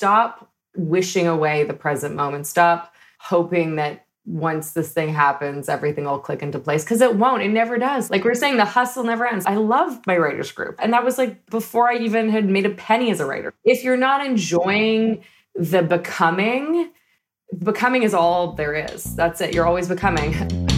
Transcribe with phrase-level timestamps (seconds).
[0.00, 2.46] stop wishing away the present moment.
[2.46, 7.42] Stop hoping that once this thing happens, everything will click into place because it won't.
[7.42, 8.08] It never does.
[8.08, 9.44] Like we're saying, the hustle never ends.
[9.44, 10.76] I love my writers group.
[10.78, 13.52] And that was like before I even had made a penny as a writer.
[13.62, 15.22] If you're not enjoying
[15.54, 16.92] the becoming,
[17.62, 19.04] becoming is all there is.
[19.16, 19.52] That's it.
[19.52, 20.66] You're always becoming.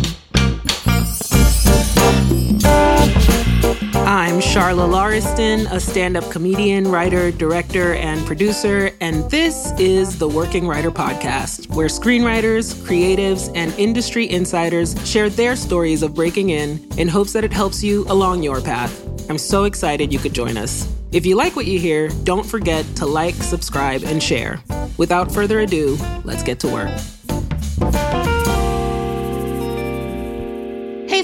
[4.12, 10.28] I'm Charla Lauriston, a stand up comedian, writer, director, and producer, and this is the
[10.28, 16.86] Werking Writer Podcast, where screenwriters, creatives, and industry insiders share their stories of breaking in
[16.98, 19.02] in hopes that it helps you along your path.
[19.30, 20.94] I'm so excited you could join us.
[21.12, 24.62] If you like what you hear, don't forget to like, subscribe, and share.
[24.98, 28.21] Without further ado, let's get to work.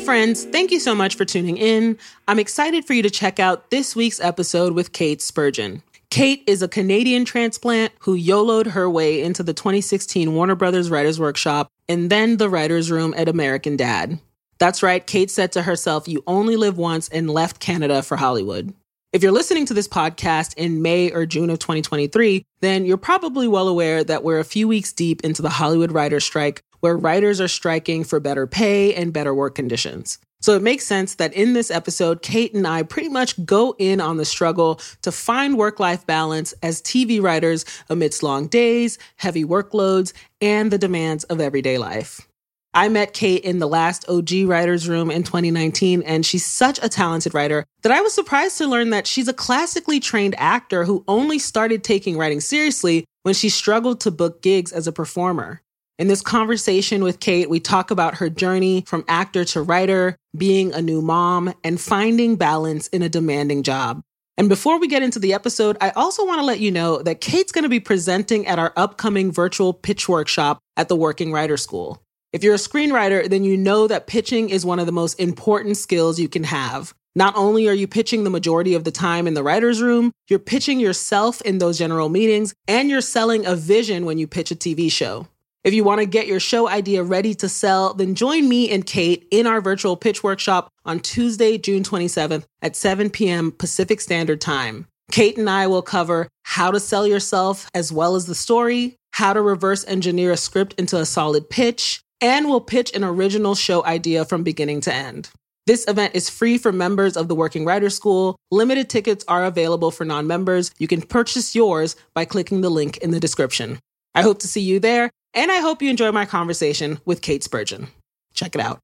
[0.09, 1.99] Friends, thank you so much for tuning in.
[2.27, 5.83] I'm excited for you to check out this week's episode with Kate Spurgeon.
[6.09, 11.21] Kate is a Canadian transplant who YOLOed her way into the 2016 Warner Brothers Writers
[11.21, 14.19] Workshop and then the Writers Room at American Dad.
[14.57, 18.73] That's right, Kate said to herself, You only live once and left Canada for Hollywood.
[19.13, 23.47] If you're listening to this podcast in May or June of 2023, then you're probably
[23.47, 27.41] well aware that we're a few weeks deep into the Hollywood writer's strike, where writers
[27.41, 30.19] are striking for better pay and better work conditions.
[30.41, 34.01] So it makes sense that in this episode, Kate and I pretty much go in
[34.01, 39.45] on the struggle to find work life balance as TV writers amidst long days, heavy
[39.45, 42.29] workloads, and the demands of everyday life.
[42.75, 46.89] I met Kate in the last OG Writers Room in 2019, and she's such a
[46.89, 51.03] talented writer that I was surprised to learn that she's a classically trained actor who
[51.09, 55.63] only started taking writing seriously when she struggled to book gigs as a performer.
[55.99, 60.73] In this conversation with Kate, we talk about her journey from actor to writer, being
[60.73, 64.03] a new mom, and finding balance in a demanding job.
[64.37, 67.21] And before we get into the episode, I also want to let you know that
[67.21, 71.57] Kate's going to be presenting at our upcoming virtual pitch workshop at the Werking Writer
[71.57, 72.01] School.
[72.33, 75.79] If you're a screenwriter, then you know that pitching is one of the most important
[75.79, 76.95] skills you can have.
[77.17, 80.39] Not only are you pitching the majority of the time in the writer's room, you're
[80.39, 84.55] pitching yourself in those general meetings, and you're selling a vision when you pitch a
[84.55, 85.27] TV show.
[85.65, 88.87] If you want to get your show idea ready to sell, then join me and
[88.87, 93.51] Kate in our virtual pitch workshop on Tuesday, June 27th at 7 p.m.
[93.51, 94.87] Pacific Standard Time.
[95.11, 99.33] Kate and I will cover how to sell yourself as well as the story, how
[99.33, 103.85] to reverse engineer a script into a solid pitch, and we'll pitch an original show
[103.85, 105.29] idea from beginning to end.
[105.67, 108.37] This event is free for members of the Werking Writers School.
[108.51, 110.71] Limited tickets are available for non members.
[110.79, 113.79] You can purchase yours by clicking the link in the description.
[114.15, 117.45] I hope to see you there, and I hope you enjoy my conversation with Kate
[117.45, 117.89] Spurgeon.
[118.35, 118.81] Check it out.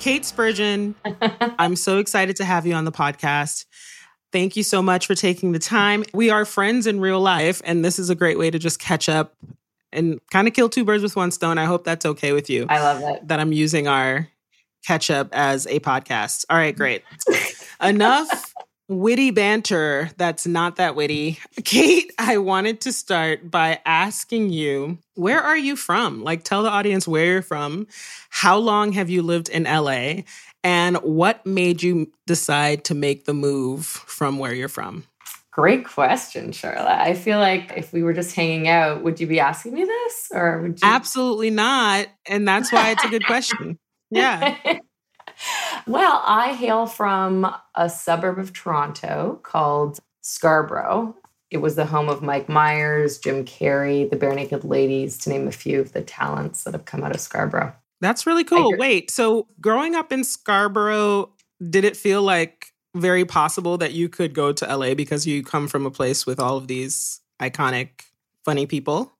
[0.00, 0.94] Kate Spurgeon,
[1.58, 3.66] I'm so excited to have you on the podcast.
[4.30, 6.04] Thank you so much for taking the time.
[6.12, 9.08] We are friends in real life, and this is a great way to just catch
[9.08, 9.34] up
[9.92, 11.58] and kind of kill two birds with one stone.
[11.58, 12.66] I hope that's okay with you.
[12.68, 13.26] I love it.
[13.28, 14.28] That I'm using our
[14.86, 16.44] catch up as a podcast.
[16.50, 17.02] All right, great.
[17.82, 18.47] Enough
[18.88, 21.38] witty banter that's not that witty.
[21.64, 26.24] Kate, I wanted to start by asking you, where are you from?
[26.24, 27.86] Like, tell the audience where you're from.
[28.30, 30.22] How long have you lived in LA?
[30.64, 35.04] And what made you decide to make the move from where you're from?
[35.50, 36.86] Great question, Charla.
[36.86, 40.28] I feel like if we were just hanging out, would you be asking me this
[40.32, 40.88] or would you?
[40.88, 42.06] Absolutely not.
[42.26, 43.78] And that's why it's a good question.
[44.10, 44.56] Yeah.
[45.86, 51.16] Well, I hail from a suburb of Toronto called Scarborough.
[51.50, 55.52] It was the home of Mike Myers, Jim Carrey, the Barenaked Ladies, to name a
[55.52, 57.74] few of the talents that have come out of Scarborough.
[58.00, 58.74] That's really cool.
[58.76, 61.30] Wait, so growing up in Scarborough,
[61.70, 65.68] did it feel like very possible that you could go to LA because you come
[65.68, 67.88] from a place with all of these iconic,
[68.44, 69.12] funny people?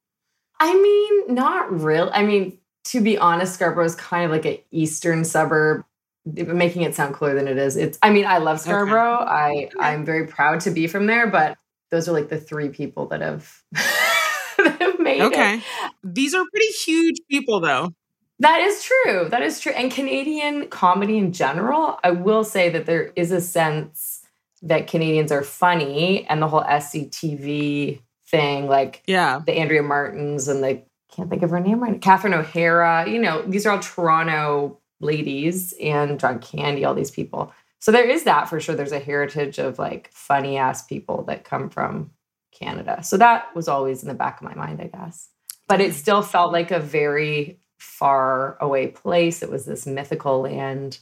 [0.60, 2.10] I mean, not real.
[2.12, 5.84] I mean, to be honest, Scarborough is kind of like an eastern suburb,
[6.34, 7.76] making it sound cooler than it is.
[7.76, 7.98] It's.
[8.02, 9.20] I mean, I love Scarborough.
[9.22, 9.70] Okay.
[9.78, 11.56] I I'm very proud to be from there, but
[11.90, 15.56] those are like the three people that have that have made okay.
[15.56, 15.62] it.
[16.04, 17.92] These are pretty huge people, though.
[18.40, 19.28] That is true.
[19.28, 19.72] That is true.
[19.72, 24.22] And Canadian comedy in general, I will say that there is a sense
[24.62, 30.62] that Canadians are funny and the whole SCTV thing, like yeah, the Andrea Martins and
[30.62, 31.92] the can't think of her name right.
[31.92, 33.08] now, Catherine O'Hara.
[33.08, 37.52] You know, these are all Toronto ladies and John Candy, all these people.
[37.80, 38.74] So there is that for sure.
[38.74, 42.10] There's a heritage of like funny ass people that come from
[42.52, 43.02] Canada.
[43.02, 45.28] So that was always in the back of my mind, I guess.
[45.68, 49.42] But it still felt like a very far away place.
[49.42, 50.98] It was this mythical land,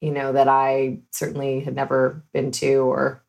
[0.00, 3.22] you know, that I certainly had never been to or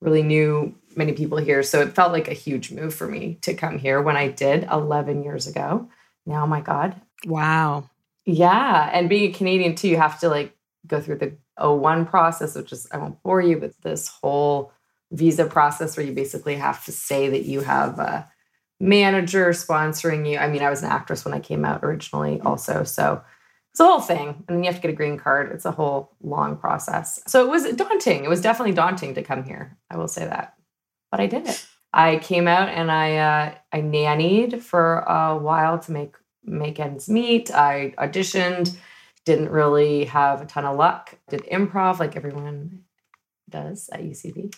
[0.00, 1.62] really knew many people here.
[1.62, 4.64] So it felt like a huge move for me to come here when I did
[4.70, 5.88] 11 years ago.
[6.26, 7.00] Now, my God.
[7.24, 7.88] Wow.
[8.24, 8.90] Yeah.
[8.92, 12.72] And being a Canadian too, you have to like go through the O1 process, which
[12.72, 14.72] is, I won't bore you, but this whole
[15.10, 18.28] visa process where you basically have to say that you have a
[18.80, 20.38] manager sponsoring you.
[20.38, 22.84] I mean, I was an actress when I came out originally, also.
[22.84, 23.22] So
[23.70, 24.28] it's a whole thing.
[24.28, 25.52] And then you have to get a green card.
[25.52, 27.22] It's a whole long process.
[27.26, 28.24] So it was daunting.
[28.24, 29.76] It was definitely daunting to come here.
[29.90, 30.54] I will say that.
[31.10, 31.64] But I did it.
[31.92, 37.08] I came out and I uh, I nannied for a while to make make ends
[37.08, 37.50] meet.
[37.54, 38.76] I auditioned,
[39.24, 41.14] didn't really have a ton of luck.
[41.28, 42.84] Did improv like everyone
[43.48, 44.54] does at UCB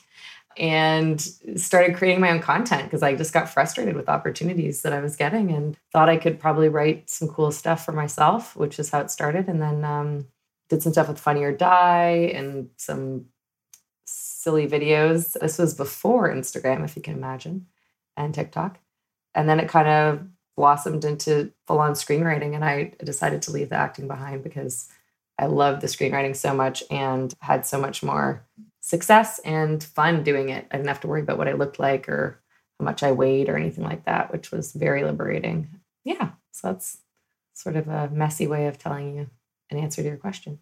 [0.57, 1.21] and
[1.57, 5.17] started creating my own content because I just got frustrated with opportunities that I was
[5.17, 9.01] getting and thought I could probably write some cool stuff for myself, which is how
[9.01, 9.49] it started.
[9.49, 10.27] And then um,
[10.69, 13.27] did some stuff with Funny or Die and some
[14.05, 15.39] silly videos.
[15.41, 17.67] This was before Instagram, if you can imagine,
[18.17, 18.79] and TikTok.
[19.35, 22.55] And then it kind of blossomed into full on screenwriting.
[22.55, 24.89] And I decided to leave the acting behind because
[25.39, 28.47] I loved the screenwriting so much and had so much more
[28.81, 30.67] success and fun doing it.
[30.71, 32.41] I didn't have to worry about what I looked like or
[32.79, 35.69] how much I weighed or anything like that, which was very liberating.
[36.05, 36.31] Yeah.
[36.53, 36.99] So that's
[37.55, 39.31] sort of a messy way of telling you
[39.71, 40.59] an answer to your question.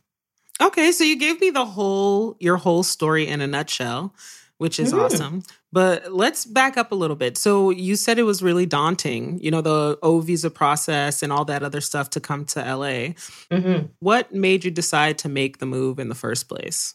[0.60, 4.14] Okay, so you gave me the whole your whole story in a nutshell,
[4.62, 5.02] which is mm-hmm.
[5.02, 5.42] awesome.
[5.72, 7.36] But let's back up a little bit.
[7.36, 11.44] So you said it was really daunting, you know, the O visa process and all
[11.46, 13.14] that other stuff to come to LA.
[13.50, 13.86] Mm-hmm.
[13.98, 16.94] What made you decide to make the move in the first place?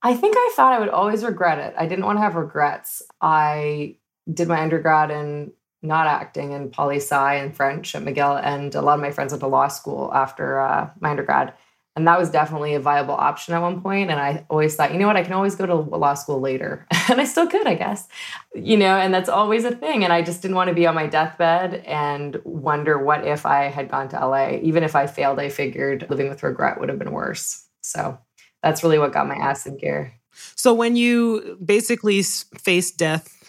[0.00, 1.74] I think I thought I would always regret it.
[1.76, 3.02] I didn't want to have regrets.
[3.20, 3.96] I
[4.32, 5.52] did my undergrad in
[5.82, 9.32] not acting in poli sci and French at McGill, and a lot of my friends
[9.32, 11.54] went to law school after uh, my undergrad.
[11.96, 13.80] And that was definitely a viable option at one.
[13.84, 16.86] And I always thought, you know what, I can always go to law school later.
[17.08, 18.08] and I still could, I guess.
[18.52, 20.02] You know, and that's always a thing.
[20.02, 23.64] And I just didn't want to be on my deathbed and wonder what if I
[23.64, 24.58] had gone to LA.
[24.62, 27.64] Even if I failed, I figured living with regret would have been worse.
[27.82, 28.18] So
[28.62, 30.14] that's really what got my ass in gear.
[30.56, 33.43] So when you basically faced death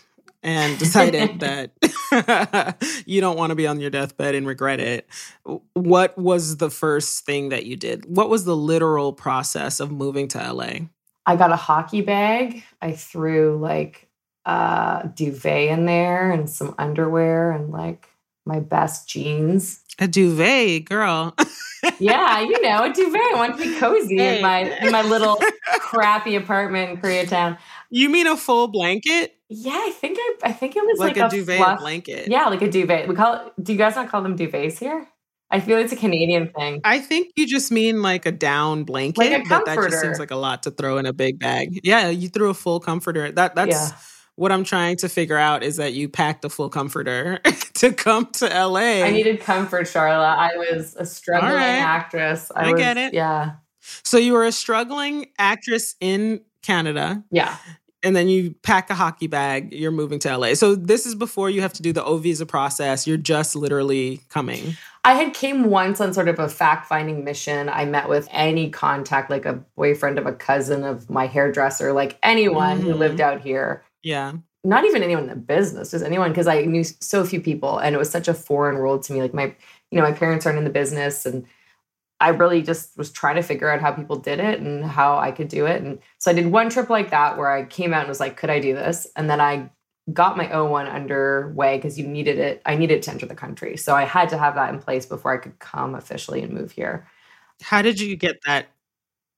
[0.46, 1.72] and decided that
[3.06, 5.10] you don't want to be on your deathbed and regret it,
[5.74, 8.06] what was the first thing that you did?
[8.06, 10.88] What was the literal process of moving to LA?
[11.26, 12.64] I got a hockey bag.
[12.82, 14.08] I threw like
[14.46, 18.08] a duvet in there and some underwear and like
[18.46, 19.80] my best jeans.
[19.98, 21.36] A duvet, girl.
[22.00, 23.22] yeah, you know, a duvet.
[23.22, 24.38] I want to be cozy hey.
[24.38, 25.40] in my in my little
[25.80, 27.58] crappy apartment in Koreatown.
[27.90, 29.36] You mean a full blanket?
[29.50, 31.80] Yeah, I think I, I think it was like, like a, duvet fluff.
[31.80, 32.28] blanket.
[32.28, 33.08] Yeah, like a duvet.
[33.08, 33.54] We call it.
[33.64, 35.08] Do you guys not call them duvets here?
[35.52, 36.82] I feel it's a Canadian thing.
[36.84, 40.20] I think you just mean like a down blanket, like a but that just seems
[40.20, 41.80] like a lot to throw in a big bag.
[41.84, 43.32] Yeah, you threw a full comforter.
[43.32, 43.92] That that's.
[43.92, 43.98] Yeah
[44.36, 47.40] what I'm trying to figure out is that you packed a full comforter
[47.76, 49.04] to come to LA.
[49.04, 50.36] I needed comfort, Charla.
[50.38, 51.80] I was a struggling right.
[51.80, 52.52] actress.
[52.54, 53.14] I, I was, get it.
[53.14, 53.54] Yeah.
[54.04, 57.24] So you were a struggling actress in Canada.
[57.32, 57.56] Yeah.
[58.04, 60.54] And then you pack a hockey bag, you're moving to LA.
[60.54, 63.08] So this is before you have to do the O visa process.
[63.08, 64.78] You're just literally coming.
[65.04, 67.68] I had came once on sort of a fact-finding mission.
[67.68, 72.20] I met with any contact, like a boyfriend of a cousin of my hairdresser, like
[72.22, 72.90] anyone mm-hmm.
[72.90, 74.34] who lived out here yeah.
[74.64, 77.94] Not even anyone in the business, just anyone, because I knew so few people and
[77.94, 79.22] it was such a foreign world to me.
[79.22, 79.54] Like my,
[79.92, 81.46] you know, my parents aren't in the business and
[82.19, 85.31] I really just was trying to figure out how people did it and how I
[85.31, 85.81] could do it.
[85.81, 88.38] And so I did one trip like that where I came out and was like,
[88.38, 89.05] could I do this?
[89.15, 89.69] And then I
[90.13, 92.62] got my O1 underway because you needed it.
[92.65, 93.75] I needed to enter the country.
[93.75, 96.72] So I had to have that in place before I could come officially and move
[96.72, 97.07] here.
[97.62, 98.67] How did you get that?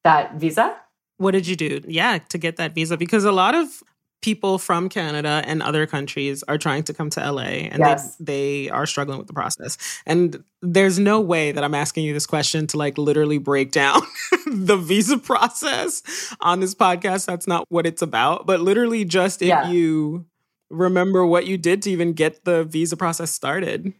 [0.03, 0.77] That visa?
[1.17, 1.81] What did you do?
[1.87, 3.81] Yeah, to get that visa because a lot of
[4.21, 8.15] people from Canada and other countries are trying to come to LA and yes.
[8.15, 9.77] they, they are struggling with the process.
[10.05, 14.01] And there's no way that I'm asking you this question to like literally break down
[14.47, 17.25] the visa process on this podcast.
[17.25, 18.47] That's not what it's about.
[18.47, 19.69] But literally, just if yeah.
[19.69, 20.25] you
[20.69, 23.93] remember what you did to even get the visa process started.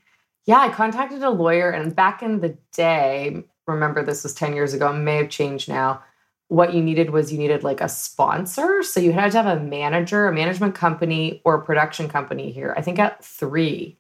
[0.46, 4.74] Yeah, I contacted a lawyer, and back in the day, remember this was 10 years
[4.74, 6.02] ago, it may have changed now
[6.50, 8.82] what you needed was you needed like a sponsor.
[8.84, 12.74] So you had to have a manager, a management company, or a production company here.
[12.78, 13.98] I think at three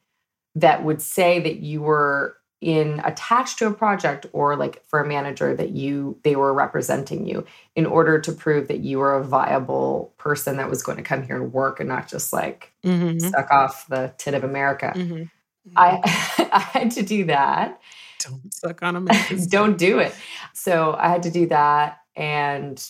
[0.55, 5.07] that would say that you were in attached to a project or like for a
[5.07, 9.23] manager that you they were representing you in order to prove that you were a
[9.23, 13.19] viable person that was going to come here and work and not just like mm-hmm.
[13.19, 14.91] stuck off the tit of America.
[14.95, 15.23] Mm-hmm.
[15.75, 16.01] I
[16.51, 17.79] I had to do that.
[18.19, 19.37] Don't suck on America.
[19.49, 20.15] Don't do it.
[20.53, 22.83] So I had to do that and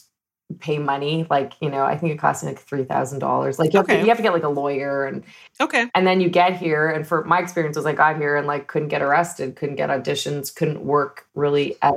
[0.60, 1.28] pay money.
[1.30, 3.60] Like, you know, I think it cost me like three thousand dollars.
[3.60, 3.98] Like you have, Okay.
[3.98, 5.24] to, you have to get like a lawyer and
[5.60, 5.90] Okay.
[5.94, 8.68] and then you get here and for my experience was I got here and like
[8.68, 11.94] couldn't get arrested, couldn't get auditions, couldn't work really at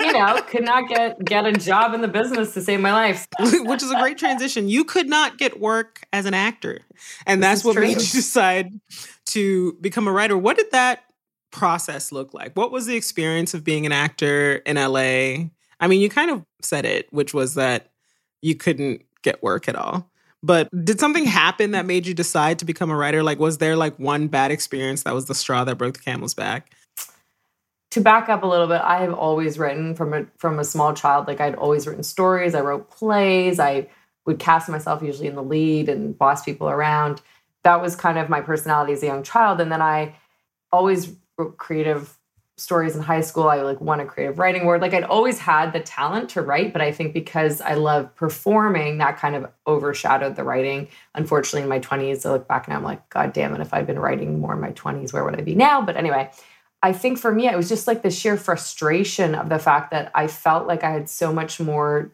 [0.00, 3.28] you know, could not get get a job in the business to save my life.
[3.40, 4.68] Which is a great transition.
[4.68, 6.80] You could not get work as an actor.
[7.26, 7.82] And This that's what true.
[7.82, 8.72] made you decide
[9.26, 10.36] to become a writer.
[10.36, 11.04] What did that
[11.52, 12.56] process look like?
[12.56, 15.50] What was the experience of being an actor in LA?
[15.82, 17.90] I mean, you kind of said it, which was that
[18.40, 20.08] you couldn't get work at all.
[20.42, 23.22] But did something happen that made you decide to become a writer?
[23.22, 26.34] Like, was there like one bad experience that was the straw that broke the camel's
[26.34, 26.72] back?
[27.92, 30.94] to back up a little bit, I have always written from a from a small
[30.94, 31.26] child.
[31.26, 32.54] Like I'd always written stories.
[32.54, 33.60] I wrote plays.
[33.60, 33.86] I
[34.24, 37.20] would cast myself usually in the lead and boss people around.
[37.64, 39.60] That was kind of my personality as a young child.
[39.60, 40.14] And then I
[40.72, 42.16] always wrote creative
[42.58, 43.48] stories in high school.
[43.48, 44.82] I like won a creative writing award.
[44.82, 48.98] Like I'd always had the talent to write, but I think because I love performing,
[48.98, 50.88] that kind of overshadowed the writing.
[51.14, 53.86] Unfortunately, in my 20s, I look back and I'm like, God damn it, if I'd
[53.86, 55.82] been writing more in my 20s, where would I be now?
[55.82, 56.30] But anyway,
[56.82, 60.10] I think for me, it was just like the sheer frustration of the fact that
[60.14, 62.12] I felt like I had so much more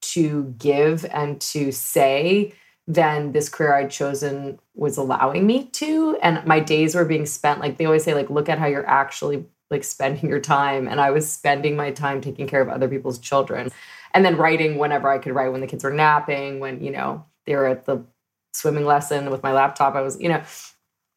[0.00, 2.54] to give and to say
[2.86, 6.16] than this career I'd chosen was allowing me to.
[6.22, 8.88] And my days were being spent, like they always say, like, look at how you're
[8.88, 10.88] actually like spending your time.
[10.88, 13.70] And I was spending my time taking care of other people's children
[14.14, 17.24] and then writing whenever I could write when the kids were napping, when, you know,
[17.46, 18.02] they were at the
[18.52, 19.94] swimming lesson with my laptop.
[19.94, 20.42] I was, you know,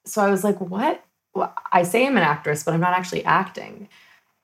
[0.05, 1.03] so I was like, what?
[1.33, 3.87] Well, I say I'm an actress, but I'm not actually acting.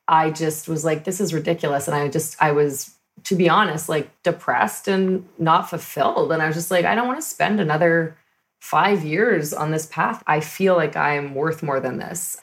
[0.08, 1.88] I just was like, this is ridiculous.
[1.88, 2.96] And I just, I was,
[3.26, 6.32] to be honest, like depressed and not fulfilled.
[6.32, 8.16] And I was just like, I don't want to spend another
[8.62, 10.24] five years on this path.
[10.28, 12.42] I feel like I'm worth more than this.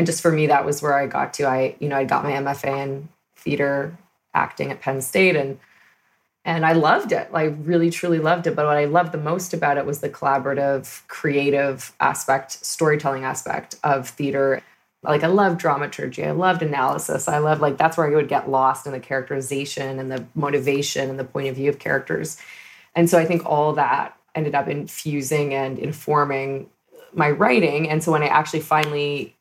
[0.00, 1.44] And just for me, that was where I got to.
[1.44, 3.98] I, you know, I got my MFA in theater
[4.32, 5.58] acting at Penn State and
[6.42, 7.28] and I loved it.
[7.34, 8.56] I really truly loved it.
[8.56, 13.74] But what I loved the most about it was the collaborative, creative aspect, storytelling aspect
[13.84, 14.62] of theater.
[15.02, 16.24] Like I loved dramaturgy.
[16.24, 17.28] I loved analysis.
[17.28, 21.10] I loved like that's where I would get lost in the characterization and the motivation
[21.10, 22.40] and the point of view of characters.
[22.94, 26.70] And so I think all that ended up infusing and informing
[27.12, 27.90] my writing.
[27.90, 29.36] And so when I actually finally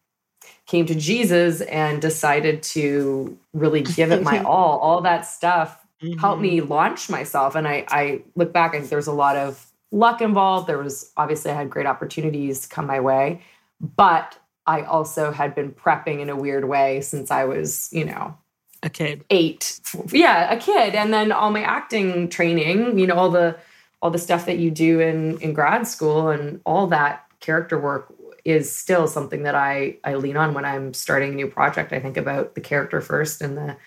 [0.70, 5.84] came to Jesus and decided to really give it my all, all that stuff
[6.20, 6.72] helped me mm-hmm.
[6.72, 7.56] launch myself.
[7.56, 10.68] And I, I look back and there's a lot of luck involved.
[10.68, 13.42] There was obviously I had great opportunities come my way,
[13.82, 18.38] but I also had been prepping in a weird way since I was, you know,
[18.84, 19.26] a kid.
[19.32, 19.82] eight.
[20.12, 20.94] Yeah, a kid.
[20.94, 23.58] And then all my acting training, you know, all the
[24.04, 28.14] all the stuff that you do in in grad school and all that character work
[28.50, 31.94] is still something that I I lean on when I'm starting a new project.
[31.94, 33.78] I think about the character first and the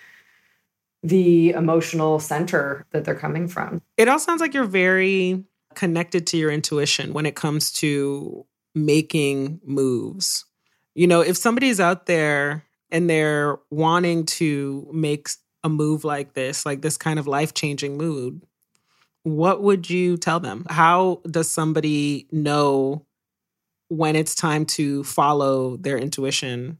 [1.02, 3.82] the emotional center that they're coming from.
[3.96, 9.60] It all sounds like you're very connected to your intuition when it comes to making
[9.64, 10.44] moves.
[10.94, 15.28] You know, if somebody's out there and they're wanting to make
[15.64, 18.40] a move like this, like this kind of life changing move,
[19.22, 20.66] what would you tell them?
[20.68, 23.06] How does somebody know
[23.92, 26.78] when it's time to follow their intuition?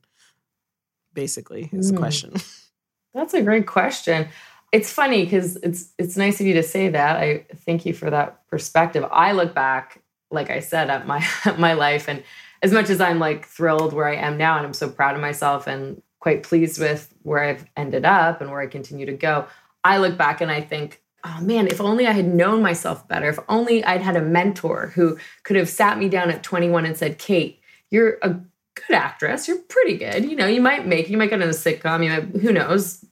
[1.14, 1.99] Basically, is the Mm.
[1.99, 2.33] question.
[3.14, 4.28] That's a great question.
[4.73, 7.16] It's funny because it's it's nice of you to say that.
[7.16, 9.04] I thank you for that perspective.
[9.12, 10.00] I look back,
[10.31, 11.23] like I said, at my
[11.59, 12.23] my life, and
[12.62, 15.21] as much as I'm like thrilled where I am now, and I'm so proud of
[15.21, 19.47] myself and quite pleased with where I've ended up and where I continue to go,
[19.85, 23.29] I look back and I think, oh man, if only I had known myself better.
[23.29, 26.97] If only I'd had a mentor who could have sat me down at 21 and
[26.97, 27.61] said, Kate,
[27.91, 28.31] you're a
[28.75, 29.47] good actress.
[29.47, 30.25] You're pretty good.
[30.25, 32.05] You know, you might make, you might get in a sitcom.
[32.05, 33.05] You might, who knows,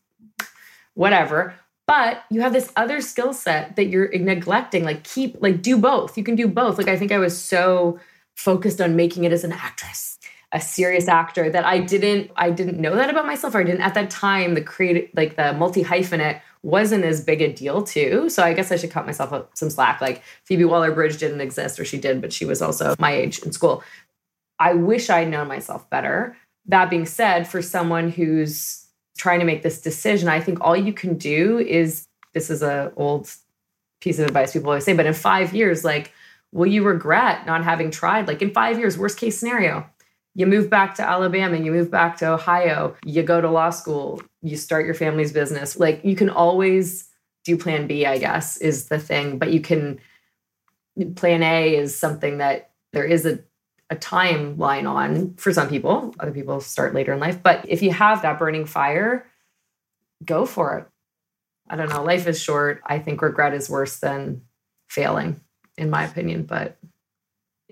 [0.94, 1.54] whatever.
[1.86, 4.84] But you have this other skill set that you're neglecting.
[4.84, 6.16] Like keep, like do both.
[6.16, 6.78] You can do both.
[6.78, 8.00] Like I think I was so
[8.34, 10.18] focused on making it as an actress,
[10.52, 13.54] a serious actor that I didn't, I didn't know that about myself.
[13.54, 14.54] Or I didn't at that time.
[14.54, 18.28] The creative, like the multi hyphenate wasn't as big a deal too.
[18.28, 20.00] So I guess I should cut myself up some slack.
[20.00, 23.38] Like Phoebe Waller Bridge didn't exist, or she did, but she was also my age
[23.40, 23.82] in school.
[24.58, 26.36] I wish I'd known myself better.
[26.66, 28.86] That being said, for someone who's
[29.16, 32.92] trying to make this decision, I think all you can do is this is a
[32.96, 33.30] old
[34.00, 36.12] piece of advice people always say, but in five years, like,
[36.52, 38.26] will you regret not having tried?
[38.26, 39.88] Like in five years, worst case scenario,
[40.34, 44.22] you move back to Alabama, you move back to Ohio, you go to law school,
[44.42, 45.78] you start your family's business.
[45.78, 47.08] Like you can always
[47.44, 49.38] do plan B, I guess, is the thing.
[49.38, 49.98] But you can
[51.16, 53.40] plan A is something that there is a
[53.90, 56.14] a timeline on for some people.
[56.20, 57.42] Other people start later in life.
[57.42, 59.26] But if you have that burning fire,
[60.24, 60.86] go for it.
[61.68, 62.04] I don't know.
[62.04, 62.80] Life is short.
[62.86, 64.42] I think regret is worse than
[64.88, 65.40] failing,
[65.76, 66.44] in my opinion.
[66.44, 66.78] But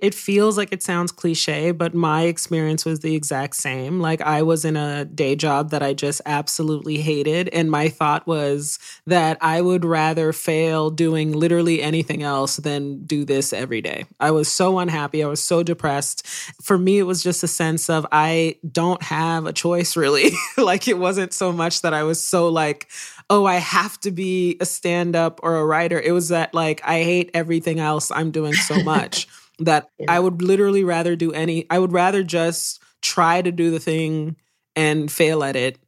[0.03, 4.01] it feels like it sounds cliche, but my experience was the exact same.
[4.01, 7.49] Like I was in a day job that I just absolutely hated.
[7.51, 13.25] And my thought was that I would rather fail doing literally anything else than do
[13.25, 14.07] this every day.
[14.21, 15.23] I was so unhappy.
[15.23, 16.27] I was so depressed.
[16.63, 20.31] For me, it was just a sense of I don't have a choice really.
[20.57, 22.89] like it wasn't so much that I was so like,
[23.31, 26.01] oh, I have to be a stand up or a writer.
[26.01, 29.29] It was that like I hate everything else I'm doing so much
[29.59, 30.07] that yeah.
[30.09, 34.37] I would literally rather do any, I would rather just try to do the thing
[34.77, 35.79] and fail at it,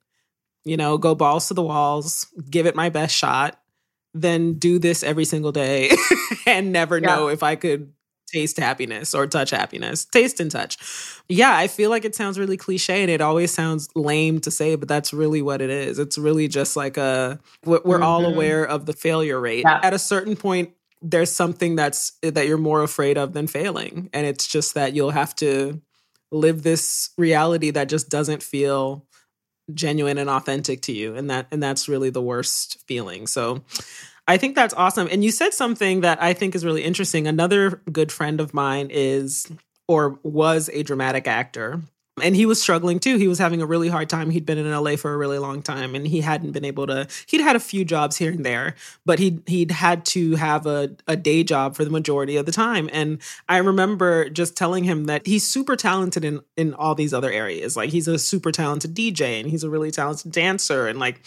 [0.65, 3.61] you know, go balls to the walls, give it my best shot,
[4.13, 5.91] than do this every single day
[6.47, 7.07] and never yeah.
[7.07, 7.93] know if I could
[8.31, 10.05] taste happiness or touch happiness.
[10.05, 10.79] Taste and touch.
[11.29, 14.77] Yeah, I feel like it sounds really cliche and it always sounds lame to say,
[14.77, 15.99] but that's really what it is.
[15.99, 18.03] It's really just like a, we're, mm-hmm.
[18.03, 19.65] all aware of the failure rate.
[19.65, 19.81] Yeah.
[19.83, 24.11] At a certain point, there's something that's that you're more afraid of than failing.
[24.13, 25.81] And it's just that you'll have to
[26.31, 29.07] live this reality that just doesn't feel
[29.73, 31.15] genuine and authentic to you.
[31.15, 33.27] And that and that's really the worst feeling.
[33.27, 33.65] So
[34.29, 35.09] i think that's awesome.
[35.11, 37.27] And you said something that i think is really interesting.
[37.27, 39.51] Another good friend of mine is
[39.89, 41.81] or was a dramatic actor
[42.23, 43.17] and he was struggling too.
[43.17, 44.31] He was having a really hard time.
[44.31, 47.07] He'd been in LA for a really long time and he hadn't been able to
[47.27, 48.75] he'd had a few jobs here and there,
[49.05, 52.53] but he he'd had to have a, a day job for the majority of the
[52.53, 52.89] time.
[52.93, 57.31] And I remember just telling him that he's super talented in in all these other
[57.31, 57.77] areas.
[57.77, 61.23] Like he's a super talented DJ and he's a really talented dancer and like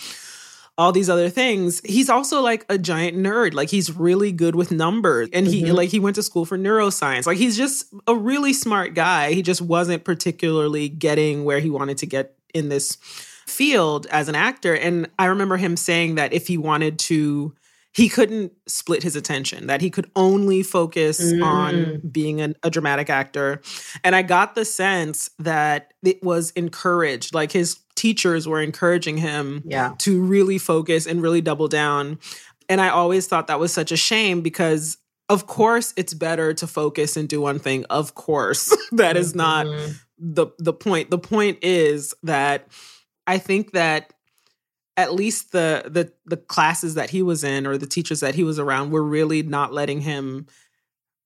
[0.77, 1.81] all these other things.
[1.85, 3.53] He's also like a giant nerd.
[3.53, 5.75] Like he's really good with numbers and he mm-hmm.
[5.75, 7.27] like he went to school for neuroscience.
[7.27, 9.33] Like he's just a really smart guy.
[9.33, 12.97] He just wasn't particularly getting where he wanted to get in this
[13.47, 17.53] field as an actor and I remember him saying that if he wanted to
[17.91, 21.43] he couldn't split his attention that he could only focus mm.
[21.43, 23.61] on being an, a dramatic actor
[24.03, 29.63] and i got the sense that it was encouraged like his teachers were encouraging him
[29.65, 29.93] yeah.
[29.99, 32.19] to really focus and really double down.
[32.69, 34.97] And I always thought that was such a shame because
[35.29, 37.85] of course it's better to focus and do one thing.
[37.89, 38.75] Of course.
[38.93, 39.91] that is not mm-hmm.
[40.17, 41.09] the the point.
[41.09, 42.67] The point is that
[43.25, 44.13] I think that
[44.97, 48.43] at least the the the classes that he was in or the teachers that he
[48.43, 50.47] was around were really not letting him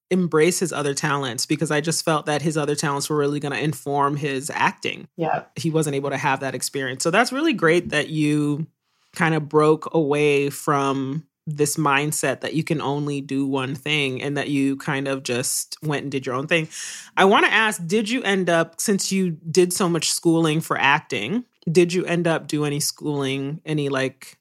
[0.10, 3.54] embrace his other talents because I just felt that his other talents were really going
[3.54, 5.08] to inform his acting.
[5.17, 5.43] Yeah.
[5.56, 7.04] He wasn't able to have that experience.
[7.04, 8.67] So that's really great that you
[9.15, 14.36] kind of broke away from this mindset that you can only do one thing and
[14.36, 16.67] that you kind of just went and did your own thing.
[17.15, 20.78] I want to ask did you end up since you did so much schooling for
[20.78, 24.38] acting, did you end up do any schooling, any like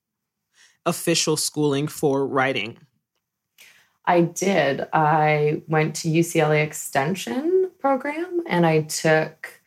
[0.85, 2.77] official schooling for writing?
[4.07, 4.87] I did.
[4.93, 9.61] I went to UCLA Extension program and I took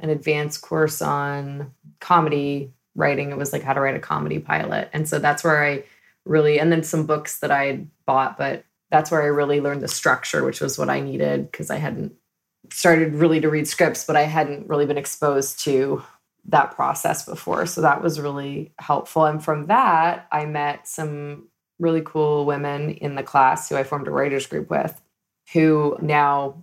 [0.00, 3.30] an advanced course on comedy writing.
[3.30, 4.90] It was like how to write a comedy pilot.
[4.92, 5.84] And so that's where I
[6.24, 9.88] really, and then some books that I bought, but that's where I really learned the
[9.88, 12.12] structure, which was what I needed because I hadn't
[12.70, 16.02] started really to read scripts, but I hadn't really been exposed to
[16.46, 17.66] that process before.
[17.66, 19.24] So that was really helpful.
[19.24, 24.08] And from that, I met some really cool women in the class who I formed
[24.08, 25.00] a writers group with,
[25.52, 26.62] who now,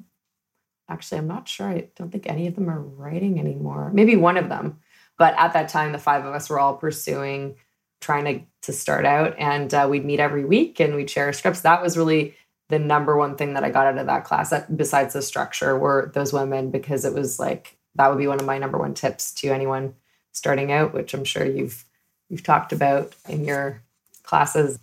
[0.90, 1.68] actually, I'm not sure.
[1.68, 3.92] I don't think any of them are writing anymore.
[3.94, 4.80] Maybe one of them.
[5.18, 7.56] But at that time, the five of us were all pursuing
[8.00, 9.36] trying to, to start out.
[9.38, 11.62] And uh, we'd meet every week and we'd share scripts.
[11.62, 12.36] That was really
[12.70, 16.10] the number one thing that I got out of that class, besides the structure, were
[16.16, 19.34] those women, because it was like, that would be one of my number one tips
[19.34, 19.94] to anyone
[20.32, 21.86] starting out, which I'm sure you've
[22.30, 23.84] you've talked about in your
[24.24, 24.80] classes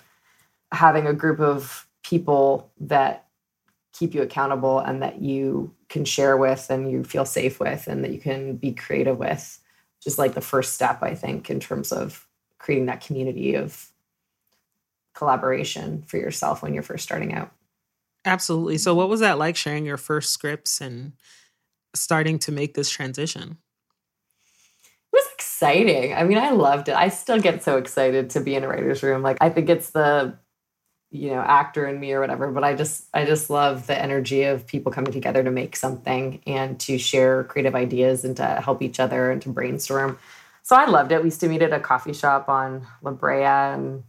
[0.72, 3.26] having a group of people that
[3.92, 8.04] keep you accountable and that you can share with and you feel safe with and
[8.04, 9.58] that you can be creative with
[10.00, 12.28] just like the first step i think in terms of
[12.58, 13.90] creating that community of
[15.18, 17.50] collaboration for yourself when you're first starting out.
[18.24, 18.78] Absolutely.
[18.78, 21.12] So what was that like sharing your first scripts and
[21.94, 23.58] starting to make this transition?
[24.84, 26.14] It was exciting.
[26.14, 26.94] I mean i loved it.
[26.94, 29.22] I still get so excited to be in a writer's room.
[29.22, 30.38] Like i think it's the
[31.10, 34.42] you know actor in me or whatever but i just i just love the energy
[34.44, 38.82] of people coming together to make something and to share creative ideas and to help
[38.82, 40.18] each other and to brainstorm.
[40.62, 41.22] So i loved it.
[41.22, 44.04] We used to meet at a coffee shop on la brea and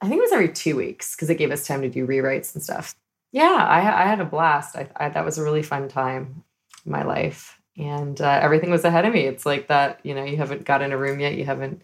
[0.00, 2.54] i think it was every two weeks because it gave us time to do rewrites
[2.54, 2.94] and stuff.
[3.32, 4.76] Yeah i, I had a blast.
[4.76, 6.44] I, I, that was a really fun time
[6.86, 7.58] in my life.
[7.76, 9.22] And uh, everything was ahead of me.
[9.26, 11.34] It's like that you know you haven't got in a room yet.
[11.34, 11.82] You haven't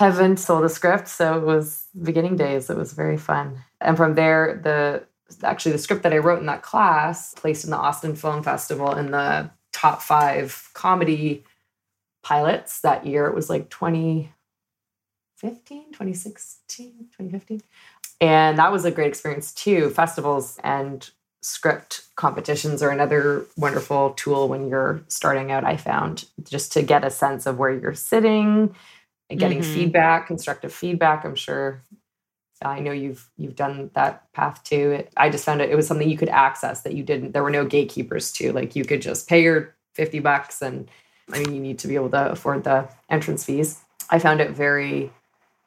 [0.00, 2.70] haven't sold a script, so it was beginning days.
[2.70, 3.58] It was very fun.
[3.82, 5.04] And from there, the
[5.44, 8.94] actually the script that I wrote in that class placed in the Austin Film Festival
[8.94, 11.44] in the top five comedy
[12.22, 13.26] pilots that year.
[13.26, 17.60] It was like 2015, 2016, 2015.
[18.22, 19.90] And that was a great experience too.
[19.90, 21.10] Festivals and
[21.42, 27.04] script competitions are another wonderful tool when you're starting out, I found, just to get
[27.04, 28.74] a sense of where you're sitting
[29.30, 29.74] and getting mm-hmm.
[29.74, 31.24] feedback, constructive feedback.
[31.24, 31.82] I'm sure
[32.62, 34.90] I know you've you've done that path too.
[34.90, 37.32] It, I just found it it was something you could access that you didn't.
[37.32, 40.90] There were no gatekeepers to like you could just pay your fifty bucks, and
[41.32, 43.80] I mean you need to be able to afford the entrance fees.
[44.10, 45.10] I found it very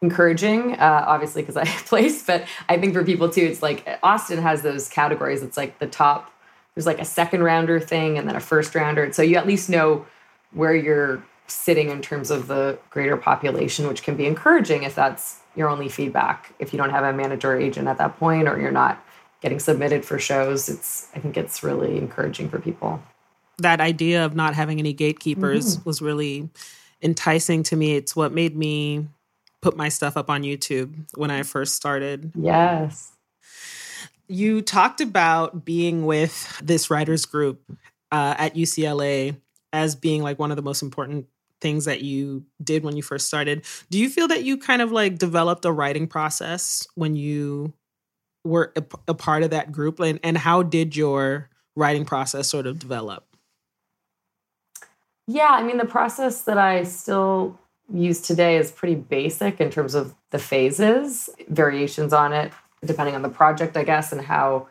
[0.01, 4.39] encouraging, uh, obviously because I placed, but I think for people too, it's like Austin
[4.39, 5.41] has those categories.
[5.41, 6.31] It's like the top.
[6.75, 9.69] There's like a second rounder thing, and then a first rounder, so you at least
[9.69, 10.05] know
[10.51, 15.39] where you're sitting in terms of the greater population, which can be encouraging if that's
[15.55, 16.53] your only feedback.
[16.59, 19.03] If you don't have a manager or agent at that point, or you're not
[19.41, 23.01] getting submitted for shows, it's I think it's really encouraging for people.
[23.59, 25.87] That idea of not having any gatekeepers mm-hmm.
[25.87, 26.49] was really
[27.01, 27.95] enticing to me.
[27.95, 29.07] It's what made me
[29.61, 32.31] put my stuff up on YouTube when I first started.
[32.35, 33.11] Yes.
[34.27, 37.61] You talked about being with this writers group
[38.11, 39.37] uh, at UCLA
[39.71, 41.27] as being like one of the most important
[41.63, 43.65] things that you did when you first started.
[43.89, 47.73] Do you feel that you kind of like developed a writing process when you
[48.43, 49.99] were a, a part of that group?
[49.99, 53.25] And, and how did your writing process sort of develop?
[55.25, 57.57] Yeah, I mean, the process that I still
[57.91, 62.51] use today is pretty basic in terms of the phases, variations on it,
[62.85, 64.67] depending on the project, I guess, and how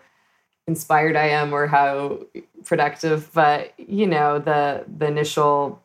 [0.67, 2.27] inspired I am or how
[2.65, 3.33] productive.
[3.33, 5.82] But you know, the the initial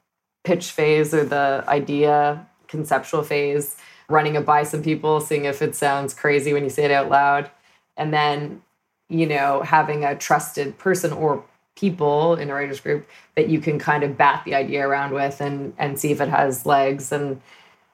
[0.47, 3.75] pitch phase or the idea conceptual phase,
[4.07, 7.09] running it by some people, seeing if it sounds crazy when you say it out
[7.09, 7.51] loud,
[7.97, 8.61] and then
[9.09, 11.43] you know having a trusted person or
[11.75, 15.41] people in a writers group that you can kind of bat the idea around with
[15.41, 17.41] and and see if it has legs and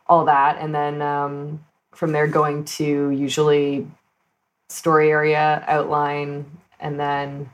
[0.05, 0.57] all that.
[0.59, 3.87] And then um, from there going to usually
[4.69, 6.45] story area outline
[6.79, 7.49] and then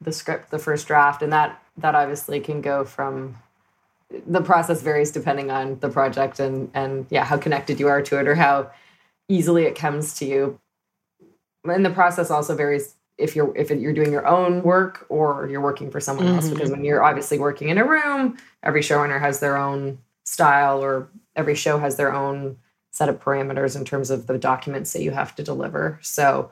[0.00, 1.20] the script the first draft.
[1.20, 3.36] And that that obviously can go from
[4.26, 8.18] the process varies depending on the project and and yeah how connected you are to
[8.18, 8.70] it or how
[9.28, 10.60] easily it comes to you.
[11.64, 15.60] And the process also varies if you're if you're doing your own work or you're
[15.60, 16.36] working for someone mm-hmm.
[16.36, 20.82] else because when you're obviously working in a room every showrunner has their own style
[20.82, 22.56] or every show has their own
[22.90, 25.98] set of parameters in terms of the documents that you have to deliver.
[26.02, 26.50] So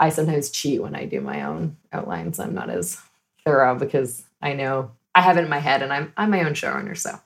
[0.00, 2.38] i sometimes cheat when i do my own outlines.
[2.38, 3.00] I'm not as
[3.44, 6.52] thorough because I know I have it in my head, and I'm I'm my own
[6.52, 7.18] showrunner, so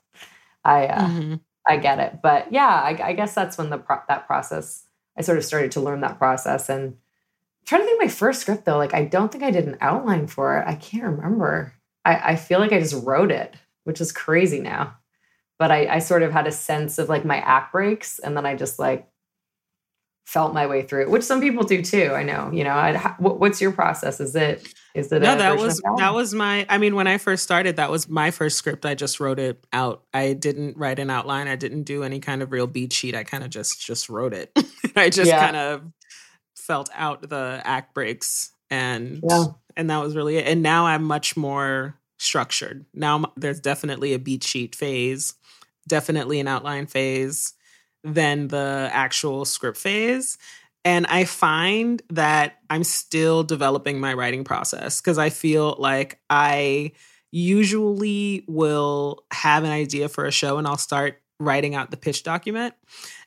[0.64, 1.34] I uh, mm-hmm.
[1.66, 2.20] I get it.
[2.22, 4.84] But yeah, I, I guess that's when the pro- that process
[5.18, 6.68] I sort of started to learn that process.
[6.68, 6.96] And I'm
[7.66, 10.28] trying to think my first script though, like I don't think I did an outline
[10.28, 10.66] for it.
[10.66, 11.74] I can't remember.
[12.04, 13.54] I, I feel like I just wrote it,
[13.84, 14.96] which is crazy now.
[15.58, 18.46] But I, I sort of had a sense of like my act breaks, and then
[18.46, 19.08] I just like
[20.28, 22.12] felt my way through it, which some people do too.
[22.14, 24.20] I know, you know, I'd, what's your process?
[24.20, 25.94] Is it, is it, no, that was, that?
[25.96, 28.84] that was my, I mean, when I first started, that was my first script.
[28.84, 30.02] I just wrote it out.
[30.12, 31.48] I didn't write an outline.
[31.48, 33.14] I didn't do any kind of real beat sheet.
[33.14, 34.52] I kind of just, just wrote it.
[34.96, 35.40] I just yeah.
[35.40, 35.82] kind of
[36.58, 39.44] felt out the act breaks and, yeah.
[39.78, 40.46] and that was really it.
[40.46, 42.84] And now I'm much more structured.
[42.92, 45.32] Now there's definitely a beat sheet phase,
[45.88, 47.54] definitely an outline phase
[48.14, 50.38] than the actual script phase.
[50.84, 56.92] And I find that I'm still developing my writing process because I feel like I
[57.30, 62.22] usually will have an idea for a show and I'll start writing out the pitch
[62.22, 62.74] document.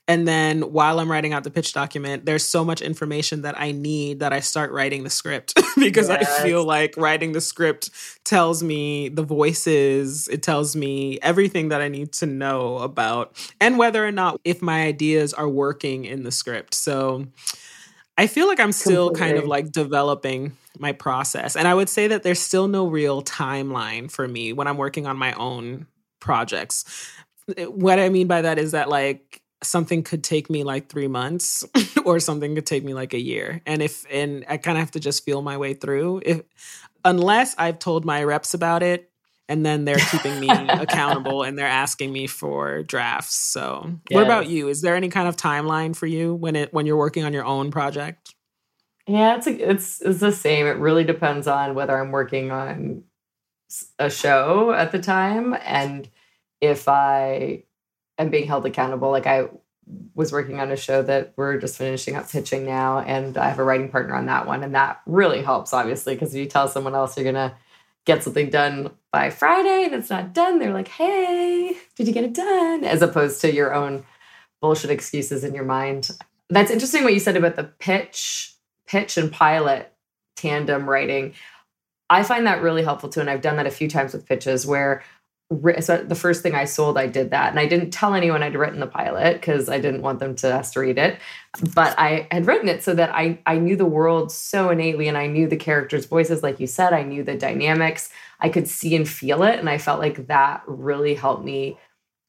[0.07, 3.71] And then while I'm writing out the pitch document, there's so much information that I
[3.71, 6.39] need that I start writing the script because yes.
[6.39, 7.91] I feel like writing the script
[8.25, 13.77] tells me the voices, it tells me everything that I need to know about and
[13.77, 16.73] whether or not if my ideas are working in the script.
[16.73, 17.27] So
[18.17, 19.33] I feel like I'm still Completely.
[19.33, 21.55] kind of like developing my process.
[21.55, 25.05] And I would say that there's still no real timeline for me when I'm working
[25.05, 25.87] on my own
[26.19, 26.85] projects.
[27.57, 31.63] What I mean by that is that like something could take me like three months
[32.05, 33.61] or something could take me like a year.
[33.65, 36.21] And if and i kind of have to just feel my way through.
[36.25, 36.41] If
[37.03, 39.09] unless i've told my reps about it
[39.49, 43.35] and then they're keeping me accountable and they're asking me for drafts.
[43.35, 44.15] So yes.
[44.15, 44.69] what about you?
[44.69, 47.45] Is there any kind of timeline for you when it when you're working on your
[47.45, 48.33] own project?
[49.07, 50.65] Yeah it's a, it's it's the same.
[50.67, 53.03] It really depends on whether i'm working on
[53.99, 56.09] a show at the time and
[56.59, 57.63] if i
[58.21, 59.11] am being held accountable.
[59.11, 59.49] Like I
[60.15, 63.59] was working on a show that we're just finishing up pitching now, and I have
[63.59, 66.67] a writing partner on that one, and that really helps, obviously, because if you tell
[66.67, 67.55] someone else you're gonna
[68.05, 72.23] get something done by Friday and it's not done, they're like, "Hey, did you get
[72.23, 74.05] it done?" As opposed to your own
[74.61, 76.09] bullshit excuses in your mind.
[76.49, 78.55] That's interesting what you said about the pitch,
[78.87, 79.91] pitch and pilot
[80.35, 81.33] tandem writing.
[82.09, 84.65] I find that really helpful too, and I've done that a few times with pitches
[84.65, 85.03] where
[85.81, 87.49] so the first thing I sold, I did that.
[87.49, 90.51] And I didn't tell anyone I'd written the pilot because I didn't want them to
[90.51, 91.19] have to read it.
[91.73, 95.17] But I had written it so that I, I knew the world so innately and
[95.17, 98.09] I knew the characters' voices, like you said, I knew the dynamics.
[98.39, 99.59] I could see and feel it.
[99.59, 101.77] And I felt like that really helped me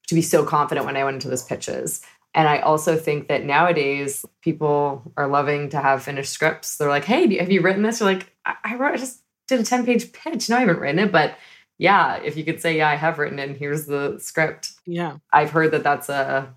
[0.07, 2.01] to be so confident when I went into those pitches.
[2.35, 6.77] And I also think that nowadays people are loving to have finished scripts.
[6.77, 7.99] They're like, hey, have you written this?
[7.99, 10.49] You're like, I, I wrote, I just did a 10 page pitch.
[10.49, 11.37] No, I haven't written it, but
[11.83, 14.71] yeah, if you could say, yeah, I have written and here's the script.
[14.85, 15.17] Yeah.
[15.33, 16.55] I've heard that that's a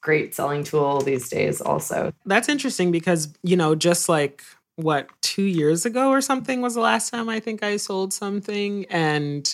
[0.00, 2.12] great selling tool these days also.
[2.24, 4.44] That's interesting because, you know, just like
[4.76, 8.86] what, two years ago or something was the last time I think I sold something.
[8.90, 9.52] And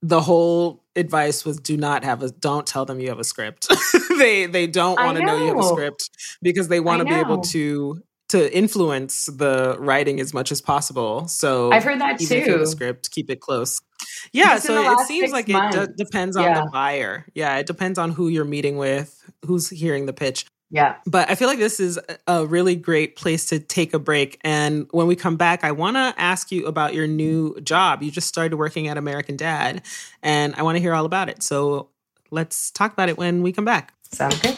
[0.00, 3.68] the whole advice was do not have a don't tell them you have a script.
[4.18, 5.36] they they don't want to know.
[5.36, 6.08] know you have a script
[6.40, 11.28] because they want to be able to to influence the writing as much as possible.
[11.28, 12.64] So I've heard that too.
[12.64, 13.78] script, keep it close.
[14.32, 16.60] Yeah, so it seems like months, it d- depends on yeah.
[16.62, 17.26] the buyer.
[17.34, 20.46] Yeah, it depends on who you're meeting with, who's hearing the pitch.
[20.70, 20.96] Yeah.
[21.06, 24.38] But I feel like this is a really great place to take a break.
[24.42, 28.02] And when we come back, I want to ask you about your new job.
[28.02, 29.82] You just started working at American Dad,
[30.22, 31.42] and I want to hear all about it.
[31.42, 31.90] So
[32.30, 33.92] let's talk about it when we come back.
[34.10, 34.56] Sound good.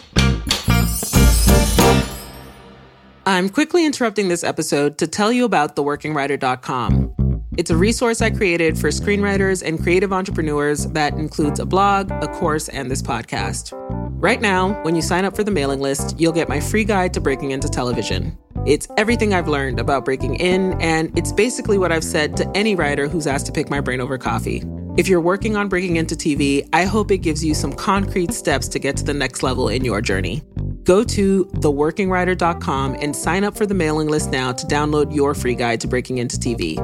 [3.26, 7.23] I'm quickly interrupting this episode to tell you about thewerkingwriter.com.
[7.56, 12.26] It's a resource I created for screenwriters and creative entrepreneurs that includes a blog, a
[12.26, 13.70] course, and this podcast.
[14.20, 17.14] Right now, when you sign up for the mailing list, you'll get my free guide
[17.14, 18.36] to breaking into television.
[18.66, 22.74] It's everything I've learned about breaking in, and it's basically what I've said to any
[22.74, 24.64] writer who's asked to pick my brain over coffee.
[24.96, 28.66] If you're working on breaking into TV, I hope it gives you some concrete steps
[28.68, 30.42] to get to the next level in your journey.
[30.82, 35.54] Go to thewerkingwriter.com and sign up for the mailing list now to download your free
[35.54, 36.78] guide to breaking into TV.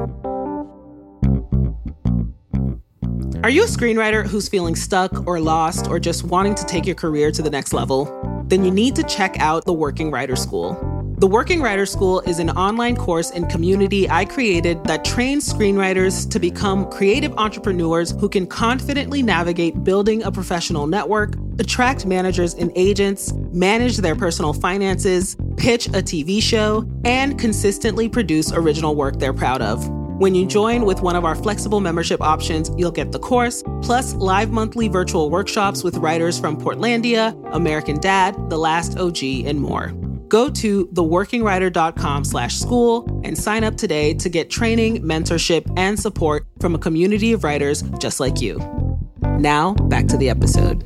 [3.43, 6.95] Are you a screenwriter who's feeling stuck or lost or just wanting to take your
[6.95, 8.45] career to the next level?
[8.47, 10.75] Then you need to check out the Werking Writer School.
[11.17, 16.29] The Werking Writer School is an online course and community I created that trains screenwriters
[16.29, 22.71] to become creative entrepreneurs who can confidently navigate building a professional network, attract managers and
[22.77, 29.33] agents, manage their personal finances, pitch a TV show, and consistently produce original work they're
[29.33, 30.00] proud of.
[30.21, 34.13] When you join with one of our flexible membership options, you'll get the course, plus
[34.17, 39.93] live monthly virtual workshops with writers from Portlandia, American Dad, The Last OG, and more.
[40.29, 46.47] Go to thewerkingwriter.com slash school and sign up today to get training, mentorship, and support
[46.61, 48.59] from a community of writers just like you.
[49.39, 50.83] Now, back to the episode.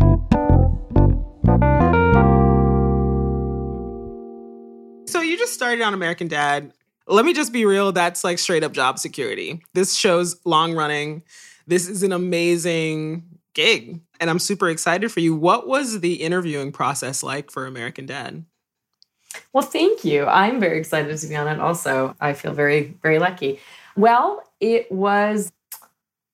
[5.08, 6.70] So you just started on American Dad.
[7.06, 9.62] Let me just be real, that's like straight up job security.
[9.74, 11.22] This show's long running.
[11.66, 15.34] This is an amazing gig, and I'm super excited for you.
[15.34, 18.44] What was the interviewing process like for American Dad?
[19.52, 20.26] Well, thank you.
[20.26, 22.16] I'm very excited to be on it also.
[22.20, 23.60] I feel very, very lucky.
[23.96, 25.52] Well, it was,